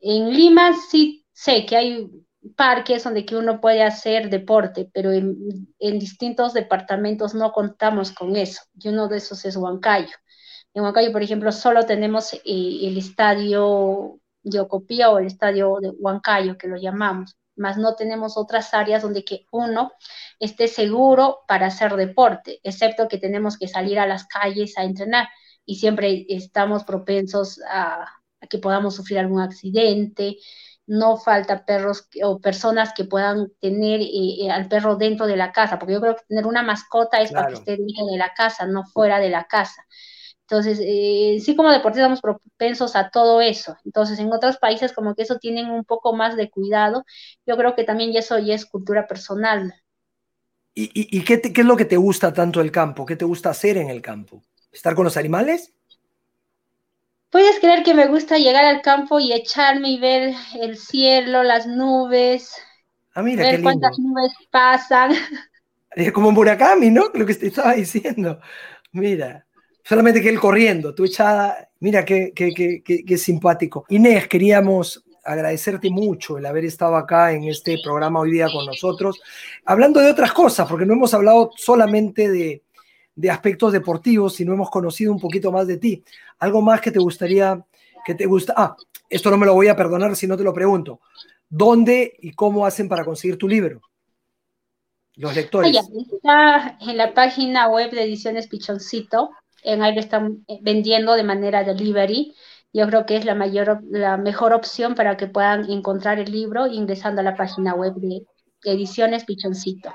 en 0.00 0.30
Lima 0.30 0.72
sí 0.90 1.24
sé 1.32 1.64
que 1.66 1.76
hay 1.76 2.10
parques 2.56 3.04
donde 3.04 3.24
que 3.24 3.36
uno 3.36 3.60
puede 3.60 3.82
hacer 3.82 4.30
deporte, 4.30 4.90
pero 4.92 5.12
en, 5.12 5.66
distintos 5.78 6.54
departamentos 6.54 7.34
no 7.34 7.52
contamos 7.52 8.12
con 8.12 8.36
eso. 8.36 8.62
Y 8.74 8.88
uno 8.88 9.08
de 9.08 9.18
esos 9.18 9.44
es 9.44 9.56
Huancayo. 9.56 10.14
En 10.74 10.82
Huancayo, 10.82 11.12
por 11.12 11.22
ejemplo, 11.22 11.52
solo 11.52 11.86
tenemos 11.86 12.32
eh, 12.34 12.40
el 12.44 12.98
estadio 12.98 14.20
de 14.42 14.60
Ocopía 14.60 15.10
o 15.10 15.18
el 15.18 15.26
estadio 15.26 15.78
de 15.80 15.90
Huancayo, 15.90 16.56
que 16.56 16.68
lo 16.68 16.76
llamamos, 16.76 17.36
más 17.56 17.76
no 17.76 17.94
tenemos 17.94 18.36
otras 18.36 18.72
áreas 18.74 19.02
donde 19.02 19.24
que 19.24 19.46
uno 19.50 19.92
esté 20.38 20.68
seguro 20.68 21.40
para 21.46 21.66
hacer 21.66 21.94
deporte, 21.96 22.60
excepto 22.62 23.08
que 23.08 23.18
tenemos 23.18 23.58
que 23.58 23.68
salir 23.68 23.98
a 23.98 24.06
las 24.06 24.26
calles 24.26 24.76
a 24.78 24.84
entrenar 24.84 25.28
y 25.64 25.76
siempre 25.76 26.26
estamos 26.28 26.84
propensos 26.84 27.60
a, 27.68 28.06
que 28.48 28.58
podamos 28.58 28.96
sufrir 28.96 29.18
algún 29.18 29.40
accidente. 29.40 30.38
No 30.86 31.16
falta 31.16 31.64
perros 31.64 32.08
o 32.24 32.40
personas 32.40 32.92
que 32.92 33.04
puedan 33.04 33.52
tener 33.60 34.00
eh, 34.00 34.46
eh, 34.46 34.50
al 34.50 34.66
perro 34.66 34.96
dentro 34.96 35.28
de 35.28 35.36
la 35.36 35.52
casa, 35.52 35.78
porque 35.78 35.94
yo 35.94 36.00
creo 36.00 36.16
que 36.16 36.24
tener 36.26 36.46
una 36.46 36.64
mascota 36.64 37.20
es 37.20 37.30
para 37.30 37.46
que 37.46 37.54
esté 37.54 37.76
dentro 37.76 38.06
de 38.06 38.16
la 38.16 38.32
casa, 38.34 38.66
no 38.66 38.84
fuera 38.84 39.20
de 39.20 39.30
la 39.30 39.44
casa. 39.44 39.86
Entonces, 40.50 40.80
eh, 40.82 41.38
sí 41.40 41.54
como 41.54 41.70
deportistas 41.70 42.10
estamos 42.10 42.40
propensos 42.40 42.96
a 42.96 43.08
todo 43.10 43.40
eso. 43.40 43.76
Entonces, 43.84 44.18
en 44.18 44.32
otros 44.32 44.56
países 44.56 44.92
como 44.92 45.14
que 45.14 45.22
eso 45.22 45.38
tienen 45.38 45.70
un 45.70 45.84
poco 45.84 46.12
más 46.12 46.36
de 46.36 46.50
cuidado. 46.50 47.04
Yo 47.46 47.56
creo 47.56 47.76
que 47.76 47.84
también 47.84 48.16
eso 48.16 48.36
ya 48.40 48.56
es 48.56 48.66
cultura 48.66 49.06
personal. 49.06 49.72
¿Y, 50.74 51.22
qué, 51.22 51.40
es 51.44 51.64
lo 51.64 51.76
que 51.76 51.84
te 51.84 51.96
gusta 51.96 52.32
tanto 52.32 52.58
del 52.58 52.72
campo? 52.72 53.06
¿Qué 53.06 53.14
te 53.14 53.24
gusta 53.24 53.50
hacer 53.50 53.76
en 53.76 53.90
el 53.90 54.02
campo? 54.02 54.42
¿Estar 54.72 54.96
con 54.96 55.04
los 55.04 55.16
animales? 55.16 55.72
Puedes 57.30 57.60
creer 57.60 57.84
que 57.84 57.94
me 57.94 58.08
gusta 58.08 58.38
llegar 58.38 58.64
al 58.64 58.82
campo 58.82 59.20
y 59.20 59.32
echarme 59.32 59.90
y 59.90 60.00
ver 60.00 60.34
el 60.60 60.78
cielo, 60.78 61.44
las 61.44 61.68
nubes, 61.68 62.56
ah, 63.14 63.22
mira, 63.22 63.44
ver 63.44 63.62
cuántas 63.62 63.96
nubes 64.00 64.32
pasan. 64.50 65.12
Como 66.12 66.32
Murakami, 66.32 66.90
¿no? 66.90 67.04
Lo 67.14 67.24
que 67.24 67.34
te 67.36 67.46
estaba 67.46 67.74
diciendo. 67.74 68.40
Mira. 68.90 69.46
Solamente 69.84 70.20
que 70.20 70.28
él 70.28 70.38
corriendo, 70.38 70.94
tú 70.94 71.04
echada, 71.04 71.70
mira 71.80 72.04
qué, 72.04 72.32
qué, 72.34 72.52
qué, 72.54 73.04
qué, 73.04 73.18
simpático. 73.18 73.84
Inés, 73.88 74.28
queríamos 74.28 75.04
agradecerte 75.24 75.90
mucho 75.90 76.38
el 76.38 76.46
haber 76.46 76.64
estado 76.64 76.96
acá 76.96 77.32
en 77.32 77.44
este 77.44 77.78
programa 77.82 78.20
hoy 78.20 78.32
día 78.32 78.48
con 78.52 78.66
nosotros, 78.66 79.20
hablando 79.64 80.00
de 80.00 80.10
otras 80.10 80.32
cosas, 80.32 80.68
porque 80.68 80.86
no 80.86 80.94
hemos 80.94 81.12
hablado 81.14 81.50
solamente 81.56 82.30
de, 82.30 82.62
de 83.14 83.30
aspectos 83.30 83.72
deportivos, 83.72 84.34
sino 84.34 84.54
hemos 84.54 84.70
conocido 84.70 85.12
un 85.12 85.20
poquito 85.20 85.52
más 85.52 85.66
de 85.66 85.76
ti. 85.76 86.02
¿Algo 86.38 86.62
más 86.62 86.80
que 86.80 86.90
te 86.90 86.98
gustaría, 86.98 87.64
que 88.04 88.14
te 88.14 88.26
gusta? 88.26 88.54
Ah, 88.56 88.76
esto 89.08 89.30
no 89.30 89.36
me 89.36 89.46
lo 89.46 89.54
voy 89.54 89.68
a 89.68 89.76
perdonar 89.76 90.16
si 90.16 90.26
no 90.26 90.36
te 90.36 90.44
lo 90.44 90.54
pregunto. 90.54 91.00
¿Dónde 91.48 92.16
y 92.20 92.32
cómo 92.32 92.64
hacen 92.64 92.88
para 92.88 93.04
conseguir 93.04 93.36
tu 93.36 93.48
libro? 93.48 93.82
Los 95.16 95.34
lectores. 95.34 95.76
está 95.76 96.78
en 96.80 96.96
la 96.96 97.12
página 97.12 97.68
web 97.68 97.90
de 97.90 98.04
Ediciones 98.04 98.46
Pichoncito. 98.46 99.30
En 99.62 99.80
lo 99.80 100.00
están 100.00 100.44
vendiendo 100.62 101.14
de 101.14 101.24
manera 101.24 101.64
delivery. 101.64 102.34
Yo 102.72 102.86
creo 102.86 103.04
que 103.04 103.16
es 103.16 103.24
la, 103.24 103.34
mayor, 103.34 103.80
la 103.90 104.16
mejor 104.16 104.52
opción 104.52 104.94
para 104.94 105.16
que 105.16 105.26
puedan 105.26 105.70
encontrar 105.70 106.18
el 106.18 106.30
libro 106.30 106.66
ingresando 106.66 107.20
a 107.20 107.24
la 107.24 107.36
página 107.36 107.74
web 107.74 107.94
de 107.94 108.22
Ediciones 108.64 109.24
Pichoncito. 109.24 109.92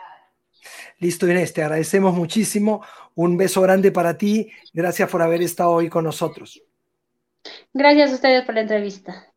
Listo, 1.00 1.28
Inés, 1.30 1.54
te 1.54 1.64
agradecemos 1.64 2.14
muchísimo. 2.14 2.84
Un 3.16 3.38
beso 3.38 3.62
grande 3.62 3.92
para 3.92 4.18
ti. 4.18 4.52
Gracias 4.74 5.10
por 5.10 5.22
haber 5.22 5.42
estado 5.42 5.72
hoy 5.72 5.90
con 5.90 6.04
nosotros. 6.04 6.62
Gracias 7.74 8.12
a 8.12 8.16
ustedes 8.16 8.46
por 8.46 8.56
la 8.56 8.62
entrevista. 8.62 9.35